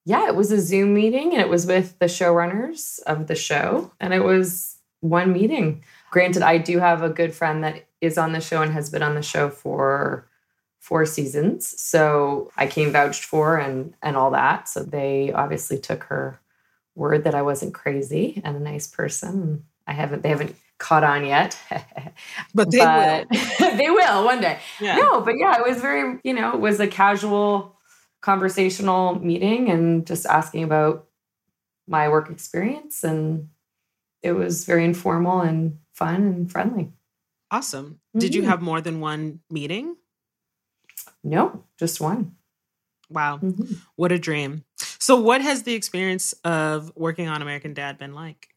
[0.05, 3.93] yeah, it was a Zoom meeting and it was with the showrunners of the show.
[4.01, 5.83] And it was one meeting.
[6.11, 9.03] Granted, I do have a good friend that is on the show and has been
[9.03, 10.27] on the show for
[10.81, 11.81] four seasons.
[11.81, 14.69] So I came vouched for and and all that.
[14.69, 16.41] So they obviously took her
[16.97, 19.65] word that I wasn't crazy and a nice person.
[19.87, 21.59] I haven't they haven't caught on yet.
[22.55, 23.77] but they but will.
[23.77, 24.59] they will one day.
[24.81, 24.97] Yeah.
[24.97, 27.77] No, but yeah, it was very, you know, it was a casual
[28.23, 31.07] conversational meeting and just asking about
[31.87, 33.49] my work experience and
[34.23, 36.91] it was very informal and fun and friendly.
[37.51, 38.01] Awesome.
[38.11, 38.19] Mm-hmm.
[38.19, 39.97] Did you have more than one meeting?
[41.23, 42.37] No, just one.
[43.11, 43.39] Wow.
[43.39, 43.75] Mm-hmm.
[43.97, 44.65] What a dream.
[44.77, 48.49] So what has the experience of working on American Dad been like?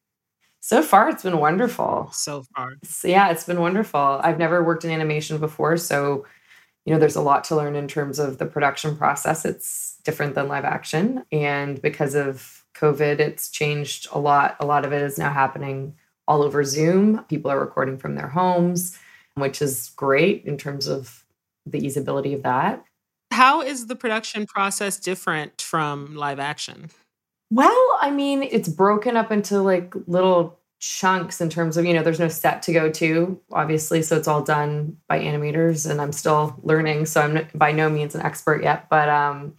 [0.59, 2.09] So far, it's been wonderful.
[2.13, 2.75] So far.
[2.83, 4.21] So, yeah, it's been wonderful.
[4.23, 5.75] I've never worked in animation before.
[5.75, 6.25] So,
[6.85, 9.43] you know, there's a lot to learn in terms of the production process.
[9.43, 11.25] It's different than live action.
[11.31, 14.55] And because of COVID, it's changed a lot.
[14.59, 15.95] A lot of it is now happening
[16.27, 17.23] all over Zoom.
[17.25, 18.97] People are recording from their homes,
[19.35, 21.22] which is great in terms of
[21.65, 22.83] the easeability of that.
[23.31, 26.91] How is the production process different from live action?
[27.49, 32.03] Well, I mean, it's broken up into like little chunks in terms of, you know,
[32.03, 34.01] there's no set to go to, obviously.
[34.01, 37.05] So it's all done by animators and I'm still learning.
[37.05, 39.53] So I'm by no means an expert yet, but um,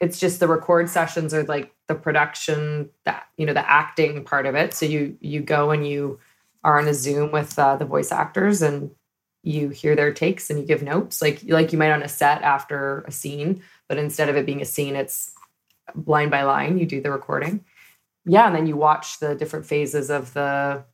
[0.00, 4.44] it's just the record sessions are like the production that, you know, the acting part
[4.46, 4.74] of it.
[4.74, 6.18] So you, you go and you
[6.62, 8.90] are on a Zoom with uh, the voice actors and
[9.46, 12.42] you hear their takes and you give notes like, like you might on a set
[12.42, 15.32] after a scene, but instead of it being a scene, it's
[16.04, 17.64] line by line, you do the recording
[18.26, 20.84] yeah, and then you watch the different phases of the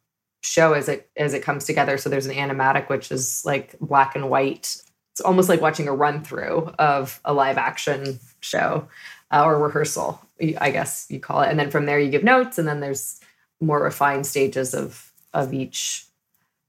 [0.43, 1.97] show as it as it comes together.
[1.97, 4.77] So there's an animatic, which is like black and white.
[5.12, 8.88] It's almost like watching a run through of a live action show
[9.31, 10.21] uh, or rehearsal,
[10.59, 11.51] I guess you call it.
[11.51, 13.19] And then from there you give notes, and then there's
[13.61, 16.07] more refined stages of of each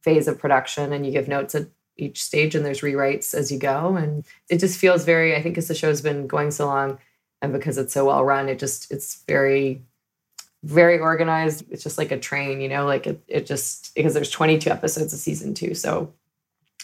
[0.04, 3.60] phase of production, and you give notes at each stage, and there's rewrites as you
[3.60, 3.96] go.
[3.96, 5.36] And it just feels very.
[5.36, 7.00] I think as the show's been going so long,
[7.42, 9.82] and because it's so well run, it just it's very
[10.64, 11.66] very organized.
[11.70, 15.14] It's just like a train, you know, like it, it just because there's 22 episodes
[15.14, 15.76] of season two.
[15.76, 16.14] So,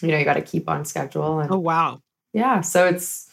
[0.02, 1.40] you know, you got to keep on schedule.
[1.40, 2.02] And oh, wow.
[2.32, 2.60] Yeah.
[2.60, 3.29] So it's,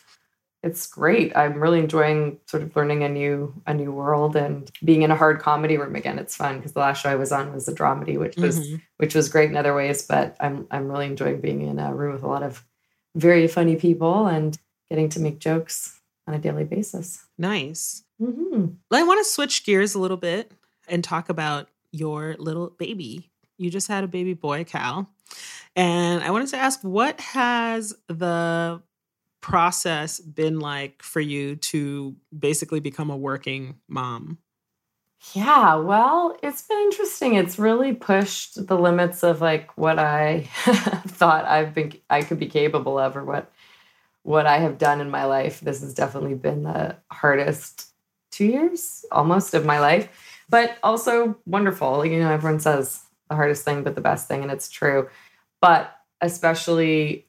[0.67, 1.35] it's great.
[1.35, 5.15] I'm really enjoying sort of learning a new a new world and being in a
[5.15, 6.19] hard comedy room again.
[6.19, 8.75] It's fun because the last show I was on was a dramedy, which was mm-hmm.
[8.97, 10.01] which was great in other ways.
[10.03, 12.65] But I'm I'm really enjoying being in a room with a lot of
[13.15, 14.57] very funny people and
[14.89, 17.25] getting to make jokes on a daily basis.
[17.37, 18.03] Nice.
[18.21, 18.65] Mm-hmm.
[18.91, 20.51] I want to switch gears a little bit
[20.87, 23.31] and talk about your little baby.
[23.57, 25.09] You just had a baby boy, Cal.
[25.75, 28.81] And I wanted to ask what has the
[29.47, 34.39] process been like for you to basically become a working mom?
[35.31, 37.35] Yeah, well, it's been interesting.
[37.35, 40.41] It's really pushed the limits of like what I
[41.07, 43.49] thought I've been I could be capable of or what
[44.23, 45.61] what I have done in my life.
[45.61, 47.87] This has definitely been the hardest
[48.31, 50.09] two years almost of my life,
[50.49, 52.05] but also wonderful.
[52.05, 55.07] You know, everyone says the hardest thing, but the best thing, and it's true.
[55.61, 57.27] But especially,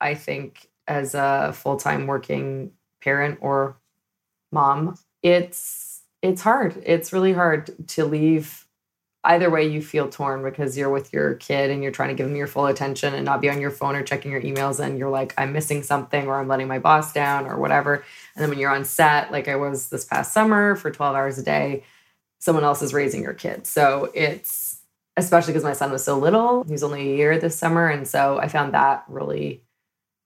[0.00, 3.76] I think, as a full time working parent or
[4.52, 6.82] mom, it's it's hard.
[6.86, 8.64] It's really hard to leave
[9.24, 12.26] either way you feel torn because you're with your kid and you're trying to give
[12.26, 14.98] them your full attention and not be on your phone or checking your emails and
[14.98, 18.04] you're like i'm missing something or i'm letting my boss down or whatever.
[18.34, 21.38] And then when you're on set like i was this past summer for 12 hours
[21.38, 21.84] a day
[22.38, 23.66] someone else is raising your kid.
[23.66, 24.80] So it's
[25.16, 27.88] especially because my son was so little he's only a year this summer.
[27.88, 29.62] And so i found that really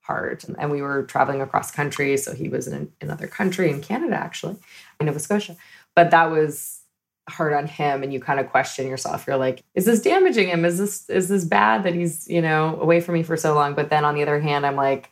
[0.09, 2.17] hard and we were traveling across country.
[2.17, 4.55] So he was in another country in canada actually
[4.99, 5.55] in nova scotia.
[5.95, 6.81] But that was
[7.29, 8.01] hard on him.
[8.01, 9.27] And you kind of question yourself.
[9.27, 10.65] You're like is this damaging him?
[10.65, 13.75] Is this is this bad that he's you know away from me for so long?
[13.75, 15.11] But then on the other hand i'm like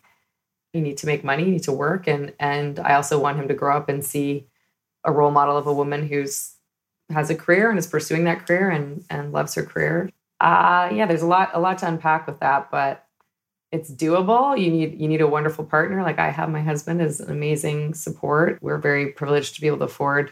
[0.74, 1.44] you need to make money.
[1.46, 2.08] You need to work.
[2.08, 4.48] And and i also want him to grow up and see
[5.04, 6.56] a role model of a woman who's
[7.12, 10.10] has a career and is pursuing that career and and loves her career.
[10.42, 12.72] Uh yeah there's a lot a lot to unpack with that.
[12.72, 13.07] But
[13.72, 14.60] it's doable.
[14.60, 16.02] You need you need a wonderful partner.
[16.04, 18.60] Like i have my husband is an amazing support.
[18.62, 20.32] We're very privileged to be able to afford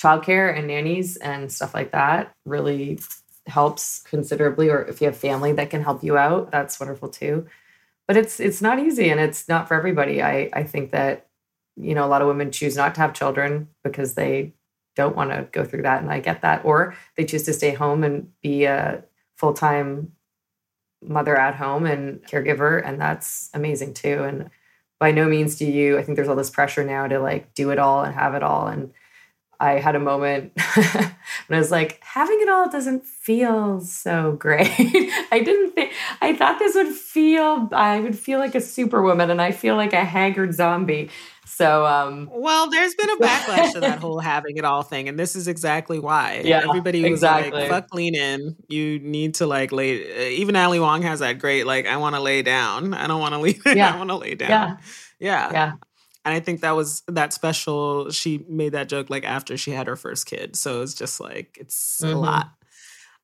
[0.00, 2.34] childcare and nannies and stuff like that.
[2.44, 2.98] Really
[3.46, 7.46] helps considerably or if you have family that can help you out that's wonderful too.
[8.06, 10.22] But it's it's not easy and it's not for everybody.
[10.22, 11.26] I i think that
[11.76, 14.52] you know a lot of women choose not to have children because they
[14.94, 16.64] don't want to go through that and i get that.
[16.64, 19.04] Or they choose to stay home and be a
[19.36, 20.12] full-time
[21.02, 24.50] mother at home and caregiver and that's amazing too and
[24.98, 27.70] by no means do you i think there's all this pressure now to like do
[27.70, 28.92] it all and have it all and
[29.60, 30.86] I had a moment when
[31.50, 34.70] I was like, having it all doesn't feel so great.
[35.32, 39.42] I didn't think, I thought this would feel, I would feel like a superwoman and
[39.42, 41.10] I feel like a haggard zombie.
[41.48, 45.08] So, um, well, there's been a backlash to that whole having it all thing.
[45.08, 46.42] And this is exactly why.
[46.44, 46.62] Yeah.
[46.68, 47.62] Everybody was exactly.
[47.62, 48.56] like, fuck lean in.
[48.68, 52.20] You need to like lay, even Ali Wong has that great, like, I want to
[52.20, 52.94] lay down.
[52.94, 53.62] I don't want to leave.
[53.66, 53.94] Yeah.
[53.94, 54.50] I want to lay down.
[54.50, 54.76] Yeah.
[55.18, 55.52] Yeah.
[55.52, 55.72] Yeah
[56.28, 58.10] and I think that was that special.
[58.10, 61.56] She made that joke like after she had her first kid, so it's just like
[61.58, 62.14] it's mm-hmm.
[62.14, 62.50] a lot.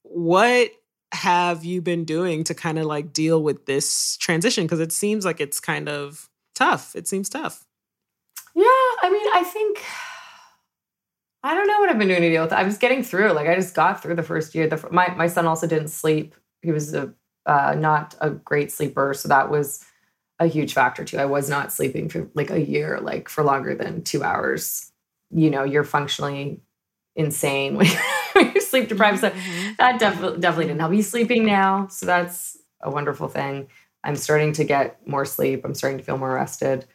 [0.02, 0.70] What
[1.12, 4.64] have you been doing to kind of like deal with this transition?
[4.64, 6.96] Because it seems like it's kind of tough.
[6.96, 7.66] It seems tough.
[8.55, 9.83] Yeah, I mean, I think
[11.44, 12.52] I don't know what I've been doing to deal with.
[12.52, 12.59] It.
[12.59, 13.33] I was getting through.
[13.33, 14.67] Like I just got through the first year.
[14.67, 16.35] The, my my son also didn't sleep.
[16.63, 17.13] He was a
[17.46, 19.85] uh, not a great sleeper, so that was
[20.38, 21.19] a huge factor too.
[21.19, 24.90] I was not sleeping for like a year, like for longer than two hours.
[25.31, 26.61] You know, you're functionally
[27.15, 27.87] insane when
[28.37, 29.21] you're sleep deprived.
[29.21, 29.73] So mm-hmm.
[29.77, 30.92] that definitely definitely didn't help.
[30.92, 33.69] He's sleeping now, so that's a wonderful thing.
[34.02, 35.65] I'm starting to get more sleep.
[35.65, 36.87] I'm starting to feel more rested.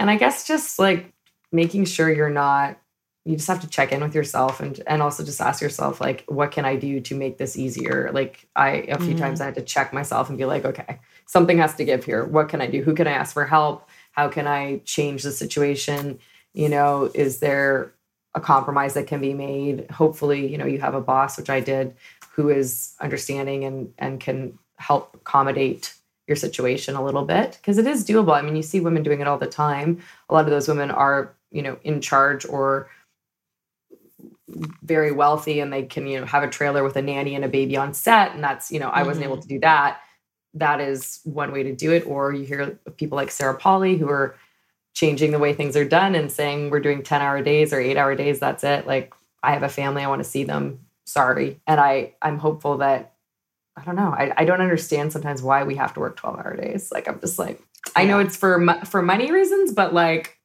[0.00, 1.12] And I guess just like
[1.52, 2.78] making sure you're not
[3.26, 6.24] you just have to check in with yourself and and also just ask yourself like
[6.26, 8.10] what can i do to make this easier?
[8.12, 9.18] Like i a few mm-hmm.
[9.18, 12.24] times i had to check myself and be like okay something has to give here.
[12.24, 12.82] What can i do?
[12.82, 13.88] Who can i ask for help?
[14.12, 16.18] How can i change the situation?
[16.54, 17.92] You know is there
[18.34, 19.90] a compromise that can be made?
[19.90, 21.94] Hopefully you know you have a boss which i did
[22.32, 25.92] who is understanding and and can help accommodate
[26.30, 28.32] your situation a little bit because it is doable.
[28.32, 30.00] I mean you see women doing it all the time.
[30.28, 32.88] A lot of those women are you know in charge or
[34.82, 37.48] very wealthy and they can you know have a trailer with a nanny and a
[37.48, 39.32] baby on set and that's you know i wasn't mm-hmm.
[39.32, 40.00] able to do that.
[40.54, 42.04] That is one way to do it.
[42.06, 44.36] Or you hear people like sarah Polley who are
[44.94, 47.96] changing the way things are done and saying we're doing 10 hour days or 8
[47.96, 48.86] hour days that's it.
[48.86, 49.12] Like
[49.42, 50.80] i have a family i want to see them.
[51.04, 51.60] Sorry.
[51.66, 53.09] And i i'm hopeful that
[53.80, 56.56] i don't know i, I don't understand sometimes why we have to work 12 hour
[56.56, 57.60] days like i'm just like
[57.96, 60.40] i know it's for for money reasons but like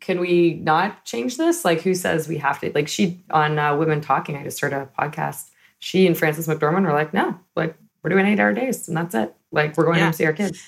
[0.00, 1.64] can we not change this?
[1.64, 2.70] Like, who says we have to?
[2.72, 5.50] Like, she on uh, Women Talking, I just heard a podcast.
[5.80, 9.14] She and Frances McDormand were like, no, like, we're doing eight hour days and that's
[9.16, 9.34] it.
[9.50, 10.10] Like, we're going yeah.
[10.10, 10.62] to see our kids.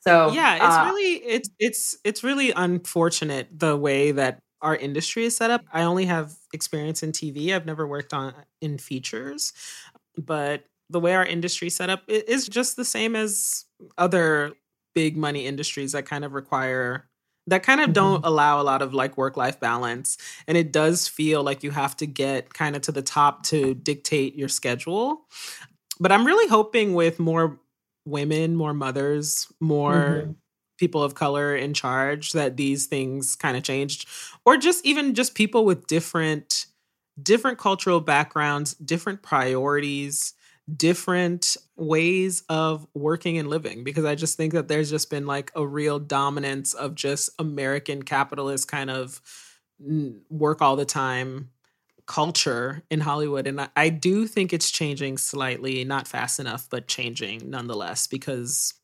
[0.00, 5.24] So, yeah, it's uh, really, it's, it's, it's really unfortunate the way that our industry
[5.24, 5.64] is set up.
[5.72, 7.52] I only have experience in TV.
[7.54, 9.52] I've never worked on in features,
[10.16, 13.64] but the way our industry set up is just the same as
[13.98, 14.52] other
[14.94, 17.08] big money industries that kind of require
[17.48, 17.94] that kind of mm-hmm.
[17.94, 20.16] don't allow a lot of like work life balance
[20.46, 23.74] and it does feel like you have to get kind of to the top to
[23.74, 25.22] dictate your schedule
[25.98, 27.58] but i'm really hoping with more
[28.04, 30.32] women more mothers more mm-hmm.
[30.78, 34.06] people of color in charge that these things kind of changed
[34.44, 36.66] or just even just people with different
[37.20, 40.34] different cultural backgrounds different priorities
[40.74, 45.50] different ways of working and living because I just think that there's just been like
[45.54, 49.20] a real dominance of just American capitalist kind of
[50.30, 51.50] work all the time
[52.06, 53.46] culture in Hollywood.
[53.46, 58.74] And I, do think it's changing slightly, not fast enough, but changing nonetheless because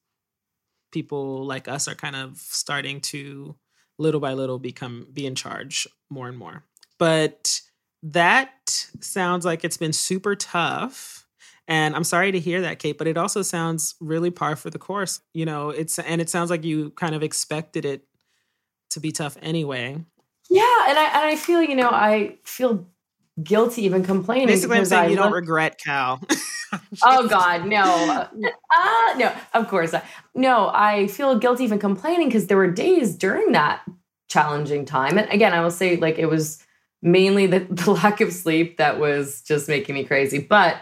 [0.93, 3.57] people like us are kind of starting to
[3.99, 6.65] little by little become be in charge more and more.
[6.99, 7.61] But
[8.03, 11.18] that sounds like it's been super tough
[11.69, 14.79] and I'm sorry to hear that, Kate, but it also sounds really par for the
[14.79, 15.21] course.
[15.35, 18.05] You know, it's and it sounds like you kind of expected it
[18.91, 20.03] to be tough anyway.
[20.49, 22.89] Yeah, and I and I feel, you know, I feel
[23.43, 24.47] guilty even complaining.
[24.47, 26.23] Basically, I'm saying I you don't regret Cal.
[27.05, 29.95] oh God, no, uh, no, of course,
[30.35, 30.71] no.
[30.73, 33.83] I feel guilty even complaining because there were days during that
[34.29, 36.65] challenging time, and again, I will say, like, it was
[37.03, 40.79] mainly the, the lack of sleep that was just making me crazy, but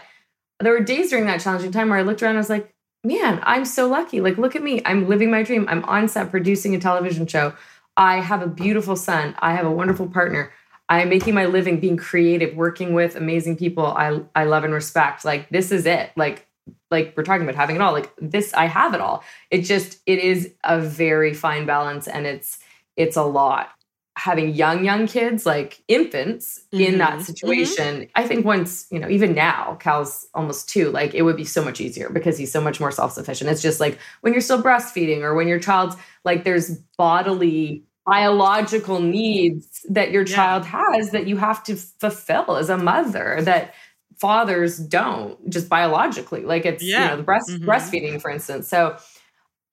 [0.59, 2.73] there were days during that challenging time where I looked around and I was like,
[3.03, 4.21] man, I'm so lucky.
[4.21, 4.81] Like, look at me.
[4.85, 5.65] I'm living my dream.
[5.69, 7.53] I'm on set producing a television show.
[7.95, 9.35] I have a beautiful son.
[9.39, 10.51] I have a wonderful partner.
[10.89, 14.73] I am making my living being creative, working with amazing people I I love and
[14.73, 15.25] respect.
[15.25, 16.11] Like this is it.
[16.15, 16.47] Like
[16.91, 17.91] like we're talking about having it all.
[17.91, 19.23] Like this I have it all.
[19.51, 22.59] It just it is a very fine balance and it's
[22.95, 23.69] it's a lot
[24.17, 26.83] having young young kids like infants mm-hmm.
[26.83, 27.21] in that mm-hmm.
[27.21, 28.11] situation mm-hmm.
[28.15, 31.63] i think once you know even now cal's almost two like it would be so
[31.63, 35.21] much easier because he's so much more self-sufficient it's just like when you're still breastfeeding
[35.21, 35.95] or when your child's
[36.25, 40.35] like there's bodily biological needs that your yeah.
[40.35, 43.75] child has that you have to fulfill as a mother that
[44.15, 47.03] fathers don't just biologically like it's yeah.
[47.03, 47.69] you know the breast mm-hmm.
[47.69, 48.97] breastfeeding for instance so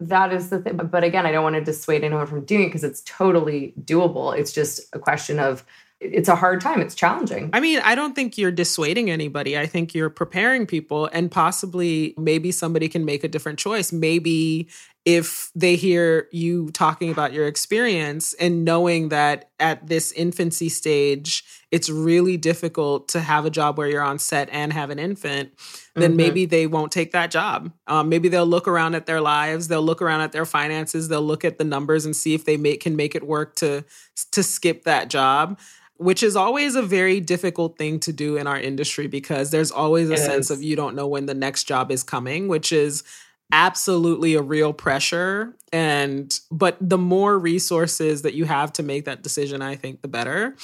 [0.01, 0.77] that is the thing.
[0.77, 4.37] But again, I don't want to dissuade anyone from doing it because it's totally doable.
[4.37, 5.65] It's just a question of
[6.01, 6.81] it's a hard time.
[6.81, 7.51] It's challenging.
[7.53, 9.57] I mean, I don't think you're dissuading anybody.
[9.57, 13.93] I think you're preparing people, and possibly maybe somebody can make a different choice.
[13.93, 14.69] Maybe
[15.05, 21.45] if they hear you talking about your experience and knowing that at this infancy stage,
[21.71, 25.51] it's really difficult to have a job where you're on set and have an infant,
[25.95, 26.17] then mm-hmm.
[26.17, 27.71] maybe they won't take that job.
[27.87, 31.21] Um, maybe they'll look around at their lives, they'll look around at their finances, they'll
[31.21, 33.85] look at the numbers and see if they make, can make it work to
[34.31, 35.59] to skip that job
[35.97, 40.11] which is always a very difficult thing to do in our industry because there's always
[40.11, 43.05] a sense of you don't know when the next job is coming, which is
[43.53, 49.23] absolutely a real pressure and but the more resources that you have to make that
[49.23, 50.57] decision i think the better.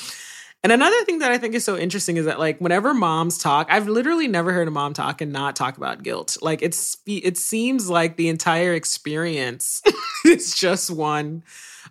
[0.63, 3.67] And another thing that i think is so interesting is that like whenever moms talk
[3.71, 6.37] i've literally never heard a mom talk and not talk about guilt.
[6.43, 9.83] Like it's it seems like the entire experience
[10.25, 11.43] is just one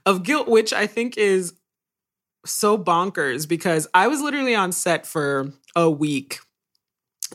[0.05, 1.53] of guilt which i think is
[2.45, 6.39] so bonkers because i was literally on set for a week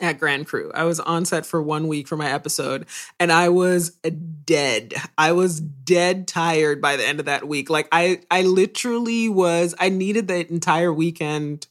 [0.01, 0.71] at Grand Crew.
[0.75, 2.87] I was on set for one week for my episode
[3.21, 4.95] and I was dead.
[5.17, 7.71] I was dead tired by the end of that week.
[7.71, 11.67] Like I I literally was I needed the entire weekend.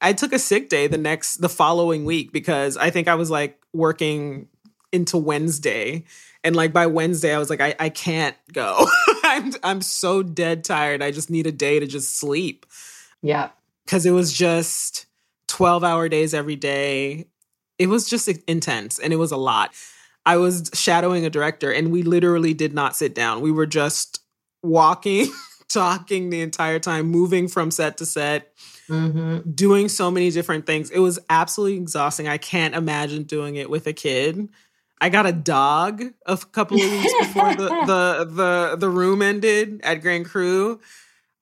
[0.00, 3.30] I took a sick day the next the following week because I think I was
[3.30, 4.48] like working
[4.92, 6.04] into Wednesday
[6.44, 8.86] and like by Wednesday I was like I I can't go.
[9.24, 11.02] I'm I'm so dead tired.
[11.02, 12.66] I just need a day to just sleep.
[13.22, 13.50] Yeah.
[13.86, 15.06] Cuz it was just
[15.48, 17.26] 12 hour days every day
[17.78, 19.72] it was just intense and it was a lot.
[20.26, 23.40] I was shadowing a director and we literally did not sit down.
[23.40, 24.20] We were just
[24.62, 25.28] walking,
[25.68, 28.52] talking the entire time, moving from set to set,
[28.88, 29.50] mm-hmm.
[29.50, 30.90] doing so many different things.
[30.90, 32.28] It was absolutely exhausting.
[32.28, 34.48] I can't imagine doing it with a kid.
[35.00, 39.80] I got a dog a couple of weeks before the, the the the room ended
[39.84, 40.80] at Grand Crew.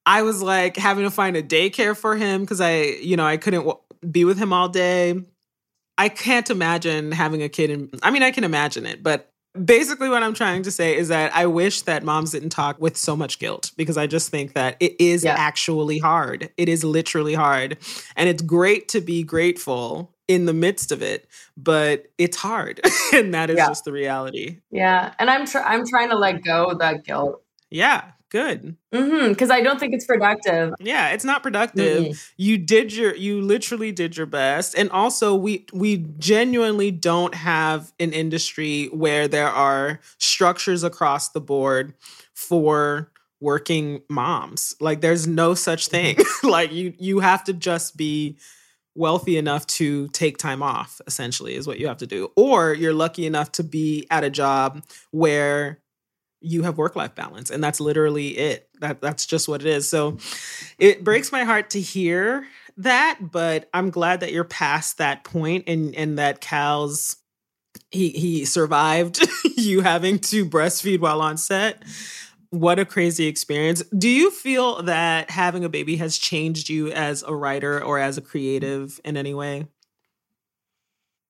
[0.05, 3.39] I was like having to find a daycare for him because I, you know, I
[3.39, 5.15] couldn't w- be with him all day.
[5.99, 7.71] I can't imagine having a kid.
[7.71, 9.33] And I mean, I can imagine it, but
[9.65, 12.97] basically what I'm trying to say is that I wish that moms didn't talk with
[12.97, 15.35] so much guilt because I just think that it is yeah.
[15.39, 16.51] actually hard.
[16.57, 17.79] It is literally hard.
[18.17, 22.81] And it's great to be grateful in the midst of it, but it's hard.
[23.15, 23.69] and that is yeah.
[23.69, 24.59] just the reality.
[24.71, 25.15] Yeah.
[25.19, 27.43] And I'm tr- I'm trying to let go of that guilt.
[27.71, 28.77] Yeah good.
[28.91, 30.75] Because mm-hmm, i don't think it's productive.
[30.81, 32.05] Yeah it's not productive.
[32.05, 32.33] Mm-hmm.
[32.37, 34.77] you did your you literally did your best.
[34.77, 41.41] And also we we genuinely don't have an industry where there are structures across the
[41.41, 41.95] board
[42.35, 43.11] for
[43.41, 44.75] working moms.
[44.81, 46.17] Like there's no such thing.
[46.17, 46.49] Mm-hmm.
[46.49, 48.39] like you you have to just be
[48.95, 52.31] wealthy enough to take time off essentially is what you have to do.
[52.35, 55.81] Or you're lucky enough to be at a job where
[56.41, 58.69] you have work life balance and that's literally it.
[58.81, 59.89] That that's just what it is.
[59.89, 60.19] So
[60.79, 62.47] it breaks my heart to hear
[62.79, 67.17] that but i'm glad that you're past that point and and that cal's
[67.91, 69.27] he he survived
[69.57, 71.83] you having to breastfeed while on set.
[72.51, 73.83] What a crazy experience.
[73.97, 78.17] Do you feel that having a baby has changed you as a writer or as
[78.17, 79.67] a creative in any way?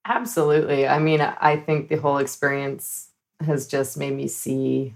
[0.05, 0.87] Absolutely.
[0.87, 3.06] I mean i think the whole experience
[3.45, 4.95] has just made me see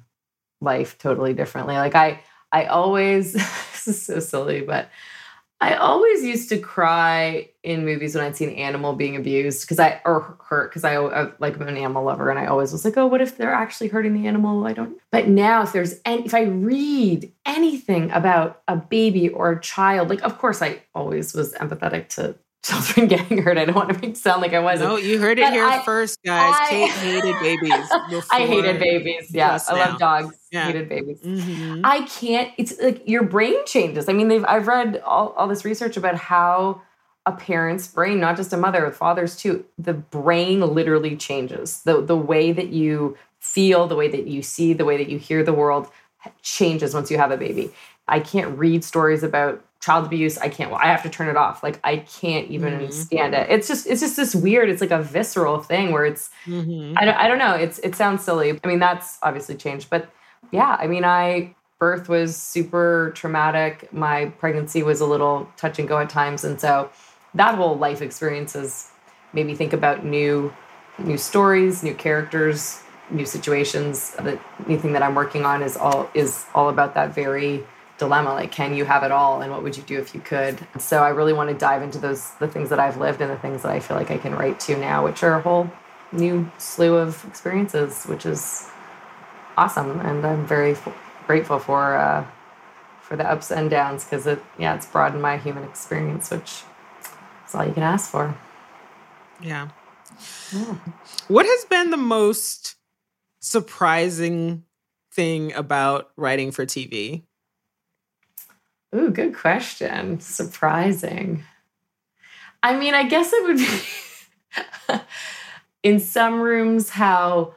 [0.60, 1.74] life totally differently.
[1.74, 2.20] Like I
[2.52, 4.90] I always this is so silly, but
[5.62, 9.78] I always used to cry in movies when I'd seen an animal being abused because
[9.78, 12.82] I or hurt because I, I like I'm an animal lover and I always was
[12.82, 14.66] like, oh, what if they're actually hurting the animal?
[14.66, 14.96] I don't.
[15.12, 20.08] But now, if there's any, if I read anything about a baby or a child,
[20.08, 23.56] like of course I always was empathetic to children getting hurt.
[23.56, 24.90] I don't want to make it sound like I wasn't.
[24.90, 26.54] No, you heard it but here I, first, guys.
[26.58, 28.24] I, Kate hated babies.
[28.30, 29.34] I hated babies.
[29.34, 30.36] Yeah, I love dogs.
[30.52, 30.66] Yeah.
[30.66, 31.20] Hated babies.
[31.20, 31.80] Mm-hmm.
[31.84, 32.52] I can't.
[32.58, 34.08] It's like your brain changes.
[34.08, 34.44] I mean, they've.
[34.46, 36.82] I've read all, all this research about how
[37.26, 39.64] a parent's brain, not just a mother, fathers too.
[39.78, 41.82] The brain literally changes.
[41.82, 45.18] the The way that you feel, the way that you see, the way that you
[45.18, 45.88] hear the world
[46.42, 47.72] changes once you have a baby.
[48.06, 51.62] I can't read stories about child abuse i can't i have to turn it off.
[51.62, 52.90] Like i can't even mm-hmm.
[52.90, 53.48] stand it.
[53.50, 56.96] It's just it's just this weird it's like a visceral thing where it's mm-hmm.
[56.96, 58.58] I, don't, I don't know it's it sounds silly.
[58.62, 60.10] I mean that's obviously changed but
[60.52, 63.90] yeah i mean i birth was super traumatic.
[63.90, 66.90] My pregnancy was a little touch and go at times and so
[67.34, 68.90] that whole life experience has
[69.32, 70.52] made me think about new
[70.98, 74.10] new stories new characters new situations.
[74.10, 77.64] The new thing that i'm working on is all is all about that very
[78.00, 80.58] dilemma like can you have it all and what would you do if you could
[80.78, 83.36] so i really want to dive into those the things that i've lived and the
[83.36, 85.70] things that i feel like i can write to now which are a whole
[86.10, 88.70] new slew of experiences which is
[89.58, 90.96] awesome and i'm very f-
[91.26, 92.26] grateful for uh,
[93.02, 96.62] for the ups and downs because it yeah it's broadened my human experience which
[97.46, 98.34] is all you can ask for
[99.42, 99.68] yeah.
[100.52, 100.74] yeah.
[101.28, 102.76] what has been the most
[103.40, 104.64] surprising
[105.12, 107.24] thing about writing for tv
[108.94, 110.20] Ooh, good question.
[110.20, 111.44] Surprising.
[112.62, 115.00] I mean, I guess it would be
[115.82, 117.54] in some rooms how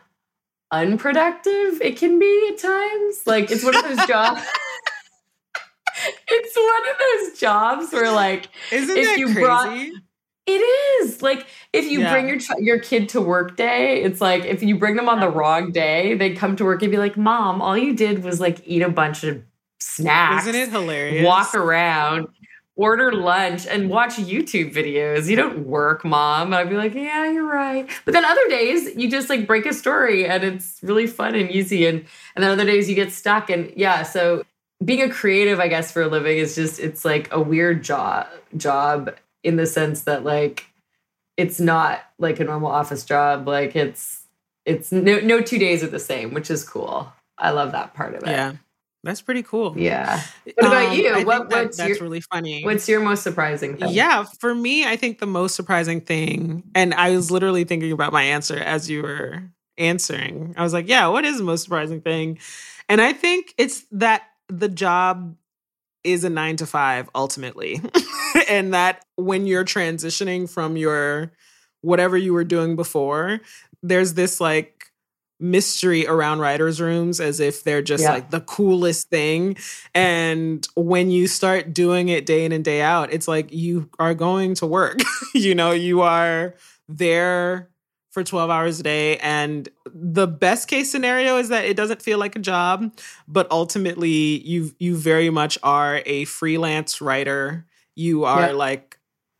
[0.71, 3.21] unproductive it can be at times.
[3.25, 4.41] Like it's one of those jobs.
[6.27, 9.41] it's one of those jobs where like Isn't if you crazy?
[9.41, 9.77] brought
[10.45, 12.11] it is like if you yeah.
[12.11, 15.29] bring your your kid to work day, it's like if you bring them on the
[15.29, 18.61] wrong day, they come to work and be like, "Mom, all you did was like
[18.65, 19.41] eat a bunch of
[19.83, 20.47] snacks.
[20.47, 21.25] Isn't it hilarious?
[21.25, 22.27] Walk around,
[22.75, 25.27] order lunch, and watch YouTube videos.
[25.27, 26.47] You don't work, mom.
[26.47, 27.89] And I'd be like, yeah, you're right.
[28.05, 31.49] But then other days you just like break a story and it's really fun and
[31.51, 31.85] easy.
[31.85, 32.05] And
[32.35, 33.49] and then other days you get stuck.
[33.49, 34.43] And yeah, so
[34.83, 38.27] being a creative, I guess, for a living is just it's like a weird job
[38.57, 40.67] job in the sense that like
[41.37, 43.47] it's not like a normal office job.
[43.47, 44.23] Like it's
[44.65, 47.11] it's no no two days are the same, which is cool.
[47.37, 48.29] I love that part of it.
[48.29, 48.53] Yeah.
[49.03, 49.77] That's pretty cool.
[49.77, 50.21] Yeah.
[50.45, 51.09] What about Um, you?
[51.09, 52.63] I what think that- what's that's your really funny.
[52.63, 53.89] what's your most surprising thing?
[53.91, 58.13] Yeah, for me, I think the most surprising thing, and I was literally thinking about
[58.13, 59.43] my answer as you were
[59.77, 60.53] answering.
[60.57, 62.39] I was like, yeah, what is the most surprising thing?
[62.87, 65.35] And I think it's that the job
[66.03, 67.81] is a nine to five ultimately.
[68.49, 71.31] and that when you're transitioning from your
[71.81, 73.41] whatever you were doing before,
[73.81, 74.82] there's this like
[75.43, 78.13] mystery around writers' rooms as if they're just Yeah.
[78.13, 79.57] like the coolest thing.
[79.93, 84.13] And when you start doing it day in and day out, it's like you are
[84.13, 84.99] going to work.
[85.35, 86.55] you know, you are
[86.87, 87.69] there
[88.11, 89.17] for 12 hours a day.
[89.17, 92.93] And the best case scenario is that it doesn't feel like a job,
[93.27, 97.65] but ultimately you you very much are a freelance writer.
[97.95, 98.97] You are like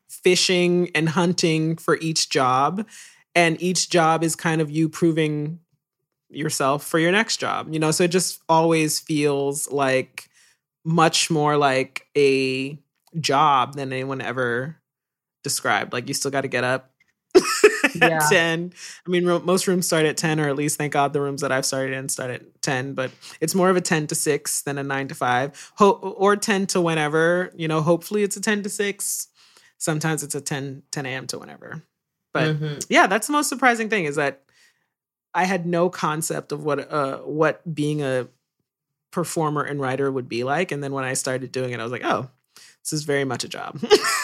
[0.10, 2.86] fishing and hunting for each job.
[3.36, 5.60] And each job is kind of you proving
[6.36, 7.71] yourself for your next job.
[7.73, 10.29] You know, so it just always feels like
[10.86, 12.77] much more like a
[13.19, 14.77] job than anyone ever
[15.43, 15.93] described.
[15.93, 16.91] Like you still got to get up
[17.95, 18.17] Yeah.
[18.17, 18.73] at 10.
[19.05, 21.51] I mean, most rooms start at 10, or at least thank God the rooms that
[21.51, 24.77] I've started in start at 10, but it's more of a 10 to 6 than
[24.77, 27.51] a 9 to 5 Ho- or 10 to whenever.
[27.55, 29.27] You know, hopefully it's a 10 to 6.
[29.77, 31.27] Sometimes it's a 10, 10 a.m.
[31.27, 31.84] to whenever.
[32.34, 32.86] But Mhm.
[32.89, 34.43] yeah, that's the most surprising thing is that
[35.34, 38.27] I had no concept of what uh what being a
[39.11, 40.71] performer and writer would be like.
[40.71, 42.29] And then when I started doing it, I was like, oh,
[42.84, 43.79] this is very much a job.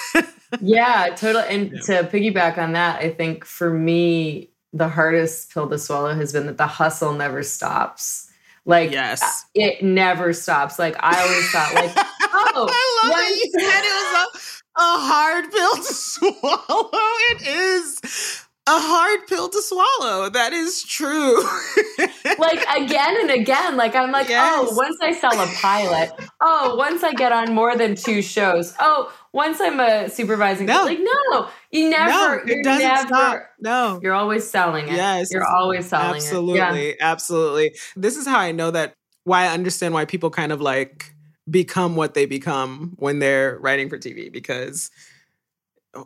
[0.61, 1.45] yeah, totally.
[1.47, 2.01] And Yeah.
[2.01, 6.45] to piggyback on that, I think for me, the hardest pill to swallow has been
[6.47, 8.27] that the hustle never stops.
[8.65, 9.45] Like yes.
[9.55, 10.77] it never stops.
[10.77, 11.91] Like I always thought, like,
[12.21, 16.89] oh, I love once- that you said it was a, a hard pill to swallow.
[17.31, 20.29] It is a hard pill to swallow.
[20.29, 21.41] That is true.
[22.37, 23.77] like again and again.
[23.77, 24.67] Like I'm like, oh, Yes.
[24.71, 26.11] oh, once I sell a pilot,
[26.41, 30.83] oh, once I get on more than two shows, oh, once I'm a supervising, No.
[30.85, 33.41] like no, you never, no, you're it doesn't never, stop.
[33.59, 33.99] No.
[34.03, 34.93] you're always selling it.
[34.95, 36.97] Yes, you're always selling absolutely it.
[37.01, 38.93] absolutely this is how i know that
[39.25, 41.13] why i understand why people kind of like
[41.49, 44.89] become what they become when they're writing for tv because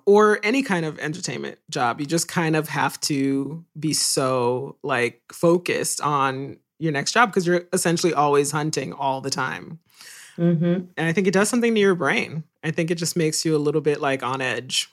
[0.06, 5.22] or any kind of entertainment job you just kind of have to be so like
[5.32, 9.80] focused on your next job because you're essentially always hunting all the time
[10.38, 10.54] Yeah.
[10.54, 13.44] hmm and i think it does something to your brain i think it just makes
[13.46, 14.90] you a little bit like on edge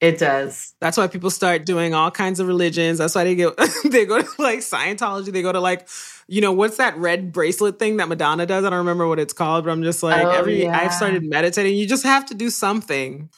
[0.00, 0.74] It does.
[0.80, 2.96] that's why people start doing all kinds of religions.
[2.98, 3.52] That's why they go
[3.84, 5.30] they go to like Scientology.
[5.30, 5.86] They go to like,
[6.26, 8.64] you know, what's that red bracelet thing that Madonna does?
[8.64, 10.78] I don't remember what it's called, but I'm just like Oh, every yeah.
[10.78, 11.76] I've started meditating.
[11.76, 13.28] You just have to do something.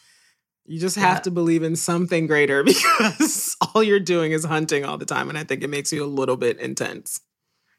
[0.66, 1.20] You just have Yeah.
[1.22, 5.28] to believe in something greater because all you're doing is hunting all the time.
[5.28, 7.20] And I think it makes you a little bit intense.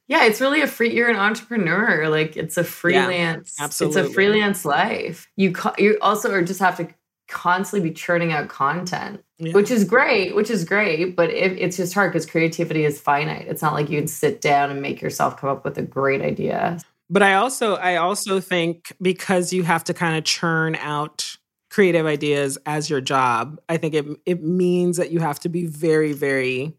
[0.08, 0.94] Yeah, it's really a free.
[0.94, 2.10] You're an entrepreneur.
[2.10, 3.52] Like it's a freelance.
[3.54, 4.02] It's absolutely.
[4.02, 5.28] a freelance life.
[5.38, 6.90] You co- you also just have to
[7.30, 9.54] constantly be churning out content, Yeah.
[9.54, 10.36] which is great.
[10.36, 13.48] Which is great, but it, it's just hard because creativity is finite.
[13.48, 16.22] It's not like you can sit down and make yourself come up with a great
[16.22, 16.80] idea.
[17.10, 21.38] But I also I also think because you have to kind of churn out
[21.74, 25.66] creative ideas as your job, I think it it means that you have to be
[25.66, 26.78] very very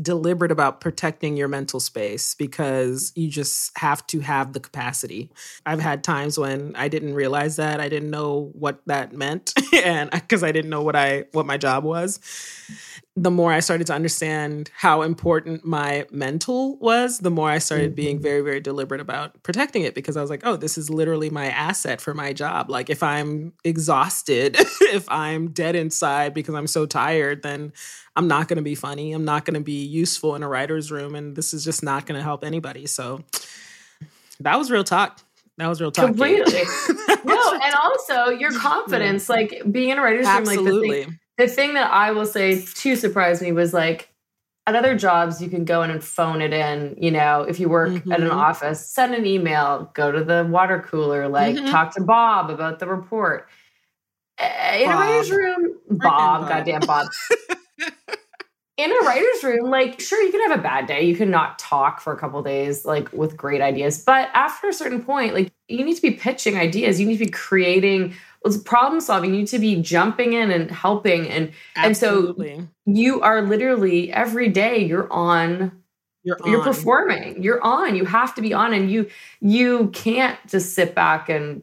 [0.00, 5.30] deliberate about protecting your mental space because you just have to have the capacity.
[5.66, 9.52] I've had times when I didn't realize that, I didn't know what that meant
[9.84, 12.18] and because I didn't know what I what my job was.
[13.14, 17.90] The more I started to understand how important my mental was, the more I started
[17.90, 17.96] mm-hmm.
[17.96, 21.28] being very very deliberate about protecting it because I was like, "Oh, this is literally
[21.28, 22.70] my asset for my job.
[22.70, 27.72] Like if I'm exhausted, if I'm dead inside because I'm so tired, then
[28.16, 29.12] I'm not going to be funny.
[29.12, 31.14] I'm not going to be useful in a writer's room.
[31.14, 32.86] And this is just not going to help anybody.
[32.86, 33.24] So
[34.40, 35.20] that was real talk.
[35.58, 36.06] That was real talk.
[36.06, 36.62] Completely.
[37.24, 41.04] No, and also your confidence, like being in a writer's room, like the Absolutely.
[41.04, 44.08] thing, the thing that I will say to surprise me was like
[44.66, 46.96] at other jobs you can go in and phone it in.
[47.00, 48.32] You know, if you work at an Mhm.
[48.32, 51.70] office, send an email, go to the water cooler, like Mhm.
[51.70, 53.48] talk to Bob about the report.
[54.38, 54.94] In Bob.
[54.94, 56.48] a writer's room, Bob, Bob.
[56.48, 57.06] goddamn Bob.
[58.76, 61.02] in a writer's room, like, sure, you can have a bad day.
[61.02, 64.02] You can not talk for a couple days, like, with great ideas.
[64.02, 67.00] But after a certain point, like, you need to be pitching ideas.
[67.00, 68.14] You need to be creating
[68.44, 69.32] it's problem solving.
[69.32, 71.28] You need to be jumping in and helping.
[71.28, 72.34] And And so-
[72.86, 75.72] you are literally every day you're on,
[76.24, 77.42] You're, you're performing.
[77.42, 77.94] You're on.
[77.96, 78.72] You have to be on.
[78.72, 79.08] And you
[79.40, 81.62] you can't just sit back and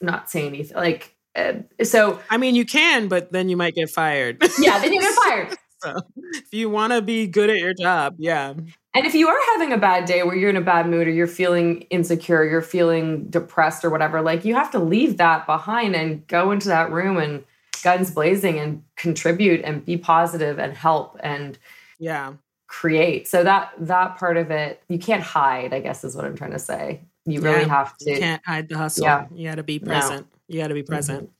[0.00, 0.76] not say anything.
[0.76, 4.42] Like Uh, so I mean, you can, but then you might get fired.
[4.58, 5.48] yeah, then you get fired.
[5.82, 5.94] so
[6.32, 8.54] if you want to be good at your job, yeah.
[8.96, 11.10] And if you are having a bad day where you're in a bad mood or
[11.10, 15.94] you're feeling insecure, you're feeling depressed or whatever, like you have to leave that behind
[15.94, 17.44] and go into that room and
[17.82, 21.58] guns blazing and contribute and be positive and help and
[21.98, 22.32] yeah
[22.68, 26.34] create so that that part of it you can't hide i guess is what i'm
[26.34, 29.04] trying to say you really Yeah, have to You can't hide the hustle.
[29.04, 29.26] Yeah.
[29.32, 29.86] You got to be No.
[29.88, 30.26] present.
[30.48, 31.30] You got to be present.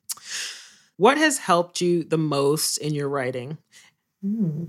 [0.98, 3.58] What has helped you the most in your writing?
[4.22, 4.64] Hmm.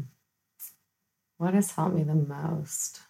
[1.38, 3.02] What has helped me the most?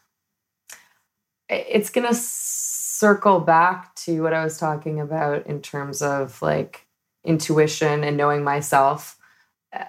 [1.50, 6.86] It's going to circle back to what I was talking about in terms of like
[7.24, 9.18] intuition and knowing myself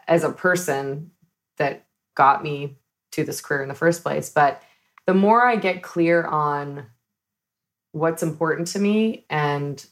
[0.07, 1.11] as a person
[1.57, 2.79] that got me
[3.13, 4.31] to this career in the first place.
[4.31, 4.63] But
[5.07, 6.87] the more I get clear on
[7.93, 9.85] what's important to me and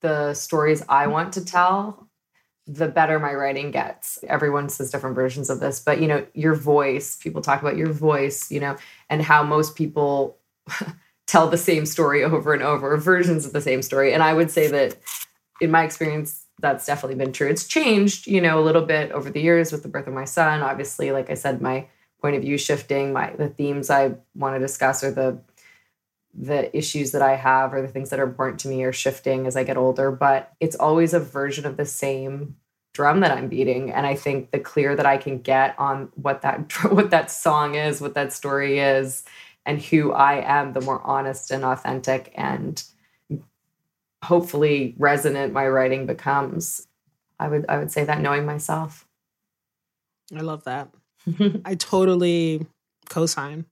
[0.00, 2.08] the stories I want to tell,
[2.72, 4.18] the better my writing gets.
[4.28, 7.92] Everyone says different versions of this, but you know, your voice, people talk about your
[7.92, 8.76] voice, you know,
[9.10, 10.38] and how most people
[11.26, 14.14] tell the same story over and over, versions of the same story.
[14.14, 14.96] And I would say that
[15.60, 17.48] in my experience, that's definitely been true.
[17.48, 20.24] It's changed, you know, a little bit over the years with the birth of my
[20.24, 20.62] son.
[20.62, 21.88] Obviously, like I said, my
[22.22, 25.40] point of view shifting, my the themes I want to discuss or the
[26.34, 29.46] the issues that I have or the things that are important to me are shifting
[29.46, 32.56] as I get older, but it's always a version of the same
[32.92, 33.90] drum that I'm beating.
[33.90, 37.74] And I think the clear that I can get on what that what that song
[37.74, 39.24] is, what that story is,
[39.66, 42.82] and who I am, the more honest and authentic and
[44.22, 46.86] hopefully resonant my writing becomes.
[47.38, 49.06] I would I would say that knowing myself.
[50.34, 50.88] I love that.
[51.64, 52.66] I totally
[53.08, 53.66] co-sign.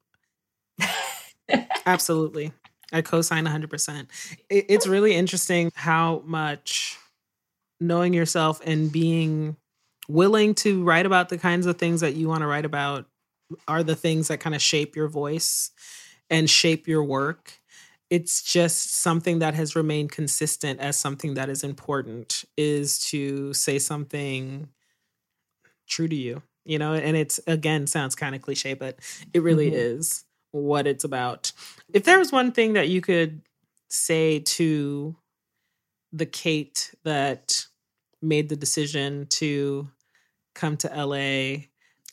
[1.87, 2.53] Absolutely.
[2.93, 4.07] I co-sign 100%.
[4.49, 6.99] It, it's really interesting how much
[7.81, 9.57] knowing yourself and being
[10.09, 13.07] willing to write about the kinds of things that you want to write about
[13.69, 15.71] are the things that kind of shape your voice
[16.29, 17.61] and shape your work.
[18.11, 23.79] It's just something that has remained consistent as something that is important is to say
[23.79, 24.69] something
[25.89, 28.99] true to you, you know, and it's again sounds kind of cliche, but
[29.33, 29.75] it really Mhm.
[29.75, 31.53] is what it's about.
[31.93, 33.43] If there was one thing that you could
[33.89, 35.17] say to
[36.13, 37.67] the Kate that
[38.23, 39.89] made the decision to
[40.55, 41.67] come to LA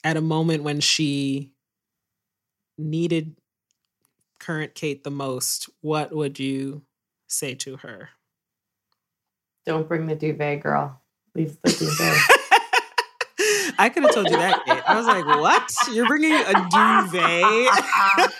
[0.03, 1.51] at a moment when she
[2.77, 3.35] needed
[4.39, 6.83] current Kate the most, what would you
[7.27, 8.09] say to her?
[9.65, 11.01] Don't bring the duvet, girl.
[11.35, 12.17] Leave the duvet.
[13.79, 14.81] I could have told you that, Kate.
[14.87, 15.69] I was like, "What?
[15.91, 17.83] You're bringing a duvet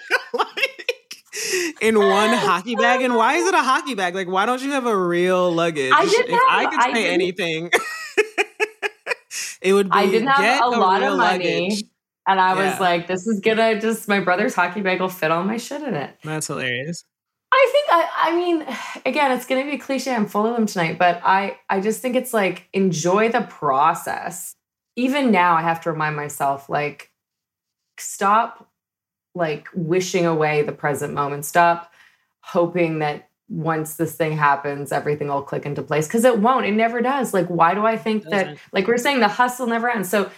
[1.81, 3.03] in one hockey bag?
[3.03, 4.15] And why is it a hockey bag?
[4.15, 5.93] Like, why don't you have a real luggage?
[5.95, 7.71] I didn't if I could I say didn't- anything,
[9.63, 11.69] it would be I didn't have get a lot of money.
[11.71, 11.85] luggage.
[12.27, 12.71] And I Yeah.
[12.73, 15.83] was like, this is gonna just my brother's hockey bag will fit all my shit
[15.83, 16.17] in it.
[16.23, 17.05] That's hilarious.
[17.51, 18.67] I think I I mean,
[19.07, 20.15] again, it's gonna be cliche.
[20.15, 24.55] I'm full of them tonight, but I I just think it's like enjoy the process.
[24.97, 27.13] Even now, I have to remind myself, like,
[27.99, 28.68] stop
[29.35, 31.45] like wishing away the present moment.
[31.45, 31.93] Stop
[32.41, 36.07] hoping that once this thing happens, everything will click into place.
[36.09, 36.67] Cause it won't.
[36.67, 37.33] It never does.
[37.33, 40.11] Like, why do I think that like we're saying the hustle never ends.
[40.11, 40.31] So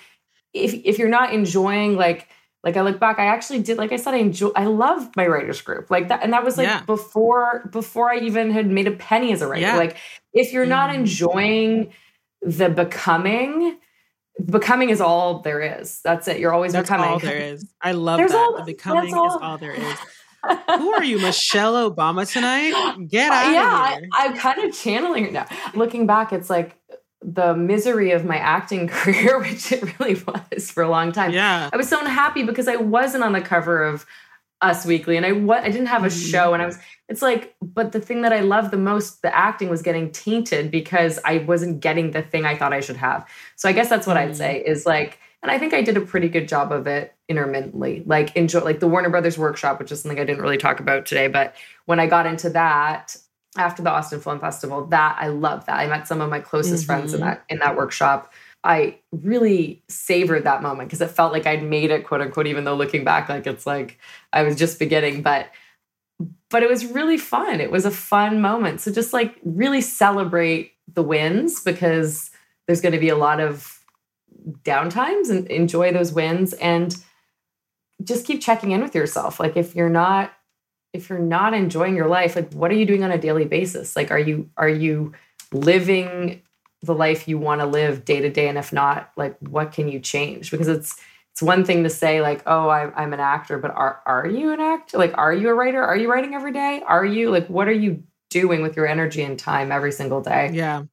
[0.52, 2.28] if if you're not enjoying like
[2.62, 5.26] like I look back, I actually did like I said, I enjoy I love my
[5.26, 5.90] writers group.
[5.90, 6.82] Like that and that was like Yeah.
[6.82, 9.62] before before I even had made a penny as a writer.
[9.62, 9.76] Yeah.
[9.76, 9.96] Like
[10.32, 10.94] if you're not Mhm.
[10.96, 11.92] enjoying
[12.42, 13.76] the becoming,
[14.46, 16.00] becoming is all there is.
[16.02, 16.38] That's it.
[16.38, 17.10] You're always That's becoming.
[17.10, 17.70] all there is.
[17.82, 18.38] I love There's that.
[18.38, 19.98] all- the becoming that's is all- all there is.
[20.78, 22.72] Who are you, Michelle Obama tonight?
[23.08, 24.08] Get out yeah, of here.
[24.14, 25.46] I, I'm kind of channeling it now.
[25.74, 26.76] Looking back, it's like
[27.22, 31.32] the misery of my acting career, which it really was for a long time.
[31.32, 31.68] yeah.
[31.72, 34.06] I was so unhappy because I wasn't on the cover of
[34.62, 36.30] Us Weekly and I what I didn't have a Mhm.
[36.30, 39.34] show and I was it's like but the thing that I loved the most the
[39.34, 43.24] acting was getting tainted because I wasn't getting the thing I thought I should have.
[43.56, 46.02] So I guess that's what I'd say is like and I think I did a
[46.02, 48.02] pretty good job of it intermittently.
[48.04, 51.06] Like enjoy like the Warner Brothers workshop which is something I didn't really talk about
[51.06, 51.54] today but
[51.86, 53.16] when I got into that
[53.56, 55.78] after the Austin Film Festival that I loved that.
[55.80, 57.24] I met some of my closest friends in Mhm.
[57.24, 58.32] that in that workshop.
[58.62, 62.64] I really savored that moment because it felt like I'd made it, quote unquote, even
[62.64, 63.98] though looking back, like it's like
[64.32, 65.50] I was just beginning, but
[66.50, 67.60] but it was really fun.
[67.60, 68.80] It was a fun moment.
[68.80, 72.30] So just like really celebrate the wins because
[72.66, 73.80] there's going to be a lot of
[74.62, 76.96] downtimes and enjoy those wins and
[78.02, 79.40] just keep checking in with yourself.
[79.40, 80.32] Like if you're not
[80.92, 83.96] if you're not enjoying your life, like what are you doing on a daily basis?
[83.96, 85.12] Like are you are you
[85.52, 86.42] living
[86.82, 89.88] the life you want to live day to day and if not like what can
[89.88, 90.50] you change?
[90.50, 90.96] Because it's
[91.32, 94.52] it's one thing to say like oh I, i'm an actor but are, are you
[94.52, 94.98] an actor?
[94.98, 95.82] Like are you a writer?
[95.82, 96.82] Are you writing every day?
[96.86, 100.50] Are you like what are you doing with your energy and time every single day?
[100.52, 100.84] Yeah.